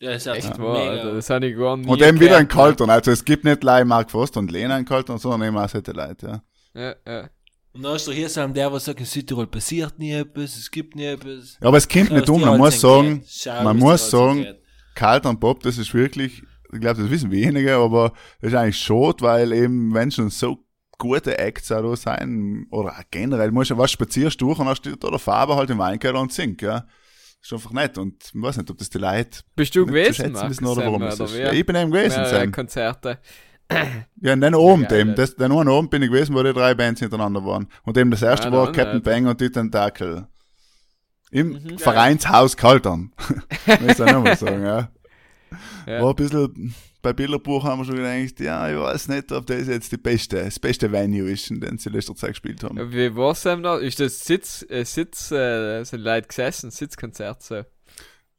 [0.00, 2.48] Ja, ist Echt echt wahr, Alter, das habe ich gar nie Und eben wieder in
[2.48, 2.78] gehört.
[2.78, 2.88] Kaltern.
[2.88, 5.92] Also es gibt nicht gleich Mark Foster und Lena in Kaltern, sondern eben auch solche
[5.92, 6.42] Leute,
[6.74, 6.82] ja.
[6.82, 7.28] Ja, ja.
[7.74, 10.56] Und dann ist doch hier so ein der, der sagt, in Südtirol passiert nie etwas,
[10.56, 11.58] es gibt nie etwas.
[11.60, 13.22] Ja, aber es kommt nicht Ja, um, man muss sagen.
[13.28, 14.56] Schau, man muss sagen, sind
[14.94, 16.42] Kaltern Pop, das ist wirklich,
[16.72, 20.64] ich glaube, das wissen wenige, aber das ist eigentlich schade, weil eben, wenn schon so
[20.98, 24.76] gute Acts auch da sein, oder auch generell, musst du was spazierst durch und dann
[24.76, 26.86] steht da der Faber halt im Weinkeller und singt, ja.
[27.42, 30.50] ist einfach nett und ich weiß nicht, ob das die Leute Bist du gewesen, Markus,
[30.50, 31.36] wissen oder warum Sam, das ist.
[31.36, 31.42] wie?
[31.42, 32.52] Ja, ich bin eben gewesen, Sam.
[32.52, 33.18] Konzerte.
[34.20, 35.10] Ja, Geil, eben.
[35.10, 35.14] ja.
[35.16, 37.68] Das, den einen Abend bin ich gewesen, wo die drei Bands hintereinander waren.
[37.84, 39.04] Und eben das erste Ah, war dann Captain nicht.
[39.04, 40.26] Bang und die Tentakel.
[41.30, 41.78] Im Mhm.
[41.78, 43.12] Vereinshaus Kaltern.
[43.80, 44.90] Muss ich auch mal sagen, ja.
[45.86, 46.02] Ja.
[46.02, 49.66] War ein bisschen, bei Bilderbuch haben wir schon gedacht, ja, ich weiß nicht, ob das
[49.66, 52.92] jetzt die beste, das beste Venue ist, in dem sie in letzter Zeit gespielt haben.
[52.92, 53.76] Wie war's denn da?
[53.78, 57.62] Ist das Sitz, äh, Sitz, äh, sind Leute gesessen, Sitzkonzert so?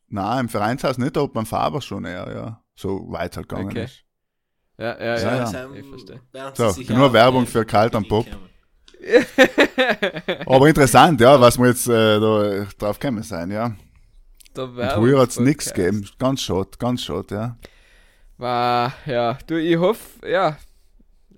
[0.08, 2.64] Nein, im Vereinshaus nicht, aber beim Faber schon eher, ja.
[2.76, 3.84] So weit halt gegangen Okay.
[3.86, 4.04] ist.
[4.78, 5.52] Ja, ja, Ja, ja.
[5.52, 5.70] ja.
[5.76, 6.22] Ich verstehe.
[6.54, 8.26] So, genug Werbung für Kalt am Pop.
[10.46, 13.76] Aber interessant, ja, was wir jetzt äh, da drauf gekommen sein, ja.
[14.56, 15.76] Und früher hat's nichts Werbungspodcast.
[15.76, 16.10] gegeben.
[16.20, 17.58] Ganz schade, ganz schade, ja.
[18.44, 20.58] War, ja, du, ich hoffe, ja,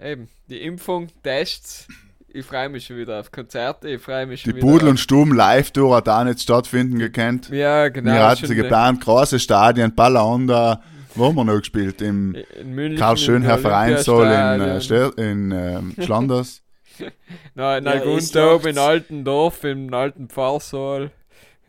[0.04, 1.88] eben, die Impfung, Tests,
[2.28, 4.68] ich freue mich schon wieder auf Konzerte, ich freue mich Die schon wieder.
[4.68, 7.50] Pudel und Stuben Live-Tour hat auch nicht stattfinden gekannt.
[7.50, 8.12] Ja, genau.
[8.12, 10.82] wir hatten sie in- geplant, große Stadien, Ballonda,
[11.14, 12.02] wo haben wir noch gespielt?
[12.02, 12.98] Im in München.
[12.98, 14.82] Karl Schönherr im Vereinssaal in, äh.
[14.82, 16.64] Ster- in ähm, Schlanders.
[17.54, 21.12] Nein, in Ja, doch- in Altendorf, im alten Pfarrsaal.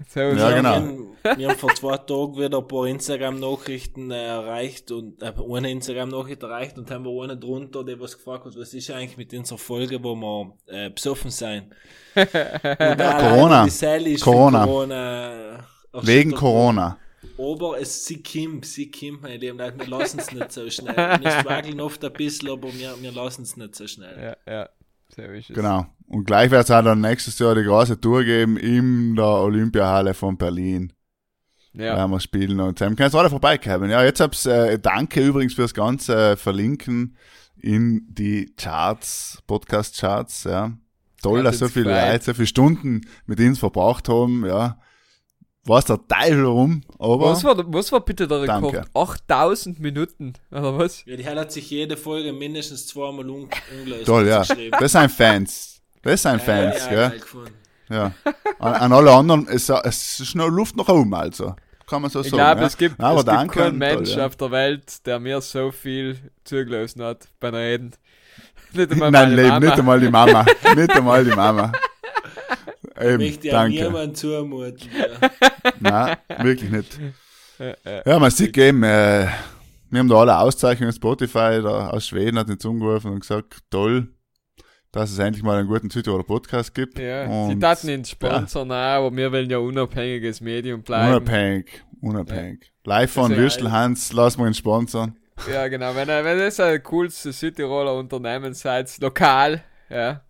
[0.09, 0.63] So, Ja, genau.
[0.63, 5.33] Wir haben, wir haben vor zwei Tagen wieder ein paar Instagram-Nachrichten äh, erreicht und äh,
[5.53, 9.17] eine Instagram-Nachricht erreicht und haben wir eine drunter, die was gefragt hat, was ist eigentlich
[9.17, 11.73] mit unserer Folge, wo wir äh, besoffen sein.
[12.15, 13.67] Corona.
[14.23, 14.65] Corona.
[14.67, 15.65] Corona
[16.03, 16.99] Wegen Corona.
[17.39, 20.95] Aber es sie kommt, sie kommt, meine Lieben Leute, wir lassen es nicht so schnell.
[20.95, 24.37] Wir struggeln oft ein bisschen, aber wir, wir lassen es nicht so schnell.
[24.47, 24.69] Ja, ja,
[25.17, 25.57] so ist es.
[25.57, 25.87] Genau.
[26.07, 30.15] Und gleich wird es auch dann nächstes Jahr die große Tour geben in der Olympiahalle
[30.15, 30.93] von Berlin.
[31.73, 33.91] Ja, werden wir spielen und ähm, kannst alle vorbeikommen.
[33.91, 37.17] Ja, jetzt hab's, äh, danke übrigens fürs ganze äh, Verlinken
[37.59, 40.73] in die Charts, Podcast-Charts, ja.
[41.23, 41.91] Toll, dass so viele.
[41.91, 44.79] Leute so viele Stunden mit uns verbracht haben, ja.
[45.67, 48.75] Weiß der Teil warum, aber was, war, was war bitte der Rekord?
[48.75, 48.85] Danke.
[48.95, 51.05] 8000 Minuten, oder was?
[51.07, 54.41] Ja, die hat sich jede Folge mindestens zweimal un ungelöst toll, ja.
[54.41, 54.77] geschrieben.
[54.79, 55.81] Das sind Fans.
[56.03, 57.09] Das sind Ja, Fans, ja, gell.
[57.11, 57.55] geil gefunden.
[57.89, 58.13] Ja.
[58.59, 61.55] An, an alle anderen, es, es ist noch Luft nach oben, also.
[61.89, 62.37] Kann man so Ich sagen.
[62.39, 62.67] glaube, ja.
[62.67, 64.27] es gibt, Aber es gibt danke, keinen toll, Mensch ja.
[64.27, 67.93] auf der Welt, der mir so viel zugelassen hat beim Reden.
[68.73, 69.61] Nicht einmal Nein, meine Leben, Mama.
[69.67, 70.47] nicht einmal die Mama.
[70.77, 71.73] nicht einmal die Mama.
[73.01, 73.85] Eben, Möchte ja danke.
[73.85, 74.89] niemand zumuten.
[74.99, 75.29] Ja.
[75.81, 76.99] Nein, wirklich nicht.
[77.59, 79.27] Äh, äh, Ja, man sieht eben, äh,
[79.91, 84.09] wir haben da alle Auszeichnungen, Spotify da aus Schweden hat uns angerufen und gesagt, toll,
[84.93, 86.99] dass es endlich mal einen guten Südtiroler Podcast gibt.
[86.99, 91.15] Ja, und sie taten ihn sponsern, auch, aber wir wollen ja unabhängiges Medium bleiben.
[91.15, 92.73] unabhängig, unabhängig.
[92.85, 95.17] Live von Das ist ja Würstel Hans, lassen wir ihn sponsern.
[95.53, 95.95] Ja, genau.
[95.95, 100.23] Wenn, wenn das ein cooles Südtiroler Unternehmen seid, lokal, ja.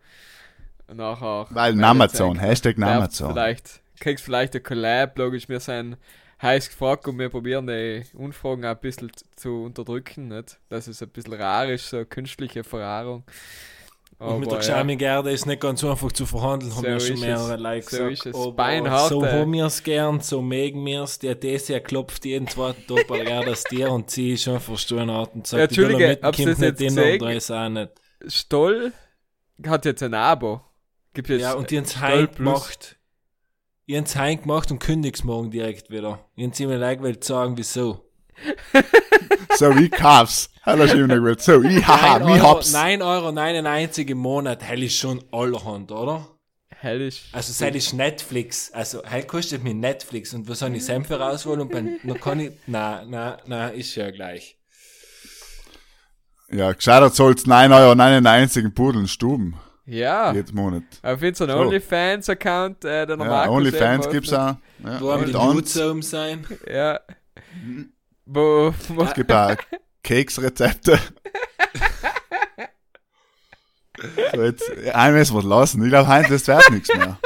[0.92, 1.46] Nachher.
[1.50, 3.32] Weil Namazon, Hashtag Namazon.
[3.32, 5.96] Vielleicht, kriegst vielleicht ein Collab, logisch, wir sind
[6.42, 10.58] heiß gefragt und wir probieren die Unfragen auch ein bisschen zu- unterdrücken, nicht?
[10.68, 13.24] Dass es ein bisschen rar ist, so künstliche Verrahrung.
[14.18, 14.72] Und mit der Aber, ja.
[14.74, 17.60] Geschämigerde ist nicht ganz einfach zu verhandeln, haben So wir schon mehrere es.
[17.60, 18.12] Leute So gesagt.
[18.12, 18.34] ist es.
[18.34, 21.18] Aber Beinhart, so haben wir es gern, so mögen wir es.
[21.18, 25.46] Der Desi klopft jeden zweiten Doppel gerne das dir und sie ist einfach Sturnacht und
[25.46, 27.18] sagt, Ja, Entschuldige, hab's kommt das nicht jetzt hin und gesehen?
[27.20, 27.90] da ist auch nicht.
[28.28, 28.92] Stoll
[29.66, 30.62] hat jetzt ein Abo.
[31.12, 32.95] Gibt jetzt Ja, und die haben es gemacht.
[33.88, 36.18] Es heim gemacht und kündig's morgen direkt wieder.
[36.34, 38.04] Ich mir gleich wollen sagen, wieso.
[39.58, 40.50] So, ich hab's.
[40.62, 41.40] Hat er schon gesagt.
[41.40, 42.72] So, ich haha, 9 ich Euro, hab's.
[42.72, 46.28] 9 Euro 99 im Monat, hell ist schon allerhand, oder?
[46.68, 47.24] Hellisch.
[47.32, 48.70] Also, das ist Netflix.
[48.72, 50.34] Also, hell kostet mir Netflix.
[50.34, 51.62] Und was soll ich Senfe rausholen?
[51.62, 54.58] Und dann, dann kann ich, na, na, na, ist ja gleich.
[56.50, 59.56] Ja, gescheitert soll's 9,99 Euro in Pudeln Stuben.
[59.86, 60.32] Ja.
[60.32, 60.82] Jeden Monat.
[61.02, 61.56] Auf jeden Fall So.
[61.58, 64.56] OnlyFans-Account, äh, der Ja, Markus OnlyFans gibt's öffnet.
[64.84, 64.88] auch.
[64.90, 66.44] Ja, Wo haben die Nudes um sein?
[66.68, 67.00] Ja.
[68.24, 69.54] Wo, wo, Es gibt auch
[70.02, 70.98] Keksrezepte.
[74.34, 74.64] so, jetzt,
[75.12, 75.82] müssen wir lassen.
[75.84, 77.18] Ich glaube, heute das wird nichts mehr.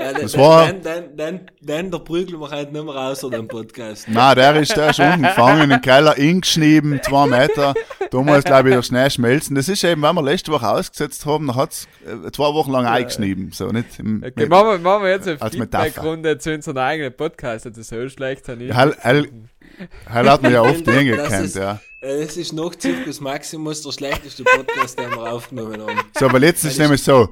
[0.00, 3.24] Ja, Das dann, war- dann, dann, dann, dann der prügeln wir halt nicht mehr raus
[3.24, 4.06] oder den Podcast.
[4.08, 7.74] Nein, der ist, der ist unten gefangen in den Keller, eingeschnieben, zwei Meter.
[8.10, 9.56] Da muss, glaube ich, der Schnee schmelzen.
[9.56, 12.86] Das ist eben, wenn wir letzte Woche ausgesetzt haben, dann hat's äh, zwei Wochen lang
[12.86, 13.50] eingeschnieben.
[13.52, 15.38] So, nicht im, okay, nicht- machen, wir, machen wir jetzt eine.
[15.50, 17.66] Feedback-Runde zu unserem eigenen Podcast.
[17.66, 18.46] Das ist so schlecht.
[18.48, 21.80] Ja, hat man ja oft Das den ist- gekannt, ja.
[22.00, 26.00] Äh, Es ist noch Zirkus Maximus der schlechteste Podcast, den wir aufgenommen haben.
[26.18, 27.30] So, aber jetzt ist nämlich so,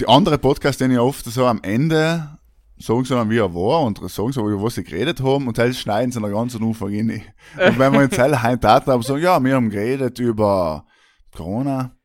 [0.00, 2.38] die andere Podcasts, die ich oft so am Ende
[2.80, 5.58] sagen sie dann, wie er war und sagen so, über was sie geredet haben und
[5.58, 7.22] dann schneiden sie noch ganz am Anfang rein.
[7.56, 10.86] Und wenn wir jetzt alle heute Daten haben, sagen, ja, wir haben geredet über
[11.34, 11.96] Corona,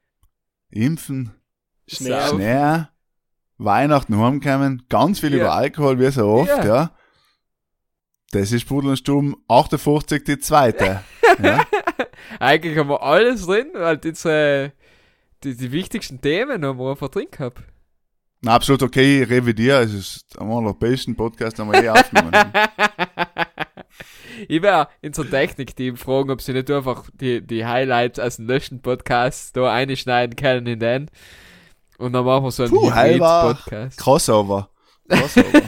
[0.72, 1.32] Impfen,
[1.88, 2.28] Schnee.
[2.30, 2.86] Schnee,
[3.58, 5.38] Weihnachten heimkommen, ganz viel Ja.
[5.42, 6.66] über Alkohol, wie so oft, Ja.
[6.66, 6.92] ja.
[8.32, 11.04] Das ist Pudel und Stuben 58, die zweite.
[11.44, 11.64] ja.
[12.40, 14.72] Eigentlich haben wir alles drin, weil diese,
[15.44, 17.62] die, die wichtigsten Themen haben wir einfach drin gehabt.
[18.46, 22.52] Na, absolut okay, ich revidiere, es ist der besten Podcasts, den wir je aufgenommen haben.
[24.50, 28.82] ich werde unser Technik-Team fragen, ob sie nicht einfach die, die Highlights aus dem letzten
[28.82, 31.10] Podcast da einschneiden können in den.
[31.98, 33.98] Und dann machen wir so einen Puh, Podcast.
[33.98, 34.70] Crossover.
[35.08, 35.62] Crossover.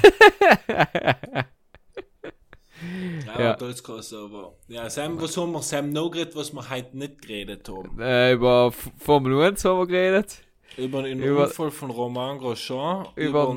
[3.26, 3.54] Ja, Ja.
[3.56, 4.54] aber.
[4.68, 7.98] Ja, Sam, was haben wir Sam noch geredet, was wir heute nicht geredet haben?
[8.02, 10.45] Äh, über Formel 1 haben wir geredet.
[10.78, 13.56] Über den Über- Unfall von Romain Grosjean, Über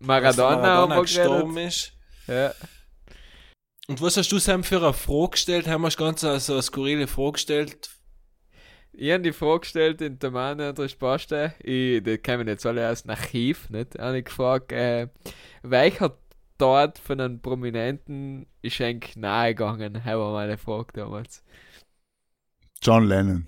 [0.00, 1.72] dass Maradona, wir gestorben geredet.
[1.72, 1.92] ist.
[2.26, 2.52] Ja.
[3.88, 5.68] Und was hast du Sam für eine Frage gestellt?
[5.68, 7.90] Haben wir ganz also eine skurrile Frage gestellt?
[8.92, 11.54] Ich habe die Frage gestellt in der Mann und der Spaste.
[11.60, 13.96] Ich, die kommen jetzt alle aus dem Archiv, nicht?
[13.98, 15.08] Habe ich gefragt, äh,
[15.62, 16.18] welcher
[16.58, 20.02] dort von einem Prominenten ist eigentlich nahegegangen?
[20.04, 21.44] Haben wir meine Frage damals.
[22.82, 23.46] John Lennon.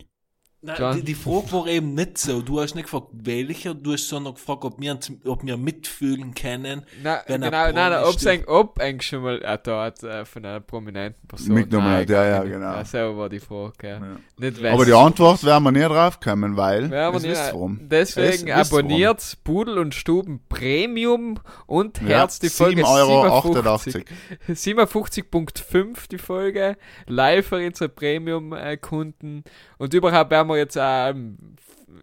[0.61, 2.43] Nein, die, die Frage war eben nicht so.
[2.43, 6.85] Du hast nicht gefragt, welcher, du hast sondern gefragt, ob wir, ob wir mitfühlen können.
[7.01, 10.45] Na, Wenn genau, nein, nein, ob eigentlich, ob eigentlich schon mal ein dort äh, von
[10.45, 12.81] einer prominenten Person Mitgenommen hat, ja, ja, genau.
[12.81, 12.93] ist.
[12.93, 13.99] Ja, so war die Frage, ja.
[13.99, 14.17] Ja.
[14.37, 17.79] Nicht Aber die Antwort werden wir nie drauf kommen, weil, Ja, das nicht, warum.
[17.83, 24.05] deswegen ihr abonniert Pudel und Stuben Premium und Ja, Herz die Folge 7,88 57.
[24.49, 29.45] 57.5 die Folge, live für unsere Premium-Kunden
[29.79, 31.57] und überhaupt werden wir jetzt ähm,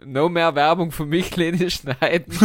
[0.06, 2.38] noch mehr Werbung für mich Leni schneiden.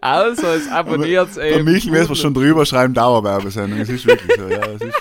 [0.00, 1.64] also, es abonniert Bei eben.
[1.64, 3.80] mich müssen wir schon drüber schreiben, Dauerwerbesendung.
[3.80, 4.64] Es ist wirklich so, ja.
[4.66, 4.94] Es ist,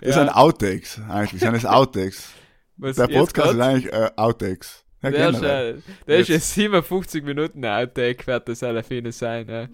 [0.00, 1.34] es sind Outtakes, eigentlich.
[1.34, 2.28] Es sind es Outtakes.
[2.76, 4.84] Was Der Podcast ist eigentlich äh, Outtakes.
[5.02, 5.78] Ja, Der ist, generell.
[5.78, 9.48] äh, der ist Jetzt- jetzt 57 Minuten Outtake, wird das alle viele sein.
[9.48, 9.68] Ja.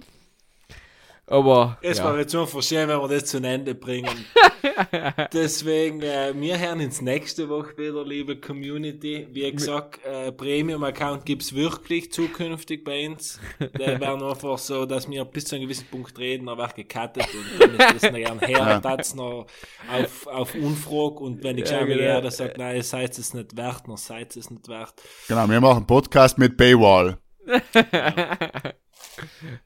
[1.26, 1.78] Aber.
[1.82, 2.04] Es ja.
[2.04, 4.24] war jetzt schon schön, wenn wir das zu Ende bringen.
[5.32, 9.26] Deswegen, äh, wir hören uns nächste Woche wieder, liebe Community.
[9.30, 13.40] Wie gesagt, äh, Premium-Account gibt's wirklich zukünftig bei uns.
[13.78, 17.26] Der wäre einfach so, dass wir bis zu einem gewissen Punkt reden, aber auch gecuttet
[17.34, 19.46] und wenn ich das noch gern her, das noch
[19.90, 22.00] auf, auf Unfrage und wenn ich Ja, genau.
[22.02, 24.94] er das sagt, nein, ihr seid es nicht wert, noch seid es nicht wert.
[25.28, 27.18] Genau, wir machen einen Podcast mit Paywall.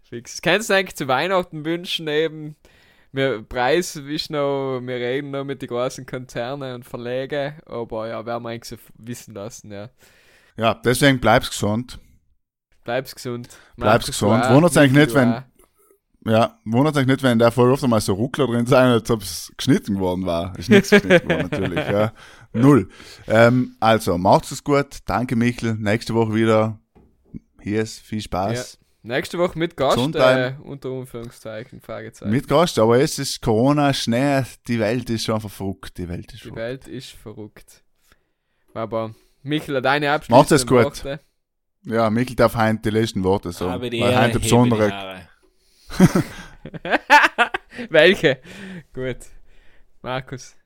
[0.02, 0.40] Fix.
[0.42, 2.56] Kannst du eigentlich zu Weihnachten wünschen, eben,
[3.14, 8.26] wir Preis ist noch, wir reden noch mit den großen Konzernen und Verlegen, aber ja,
[8.26, 9.90] werden wir eigentlich so wissen lassen, ja.
[10.56, 11.98] Ja, deswegen bleib's gesund.
[12.84, 13.48] Bleib's gesund.
[13.76, 14.48] Bleib's gesund.
[14.50, 15.42] Wundert's eigentlich nicht, wenn-.
[16.26, 19.20] Ja, wundert euch nicht, wenn der Folge oft einmal so Ruckler drin sein, als ob
[19.20, 20.58] es geschnitten worden war.
[20.58, 22.12] Ist nichts geschnitten worden, natürlich, ja.
[22.54, 22.88] Null.
[23.26, 24.98] Ähm, also, macht's es gut.
[25.04, 25.74] Danke, Michel.
[25.74, 26.78] Nächste Woche wieder.
[27.60, 28.78] Hier ist viel Spaß.
[29.06, 30.58] Nächste Woche mit Gast, äh, Gesundheit.
[30.60, 32.32] unter Anführungszeichen, Fragezeichen.
[32.32, 35.98] Mit Gast, aber es ist Corona, Schnee, die Welt ist schon verrückt.
[35.98, 36.56] Die Welt ist Die verrückt.
[36.56, 37.84] Welt ist verrückt.
[38.72, 41.04] Aber, Michael, deine Macht's abschließenden es gut.
[41.04, 41.20] Worte.
[41.82, 43.68] Ja, Michel darf heute die letzten Worte so.
[43.68, 45.28] Aber die weil heute besondere.
[47.90, 48.40] Welche?
[48.94, 49.18] Gut.
[50.00, 50.56] Markus.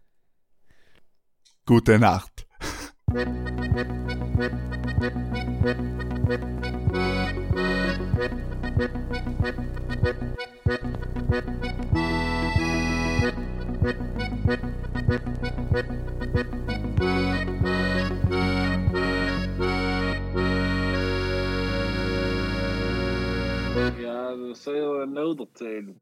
[1.67, 2.47] gute Nacht.
[8.19, 8.25] Ja,
[24.55, 26.01] så är en nödutdelning.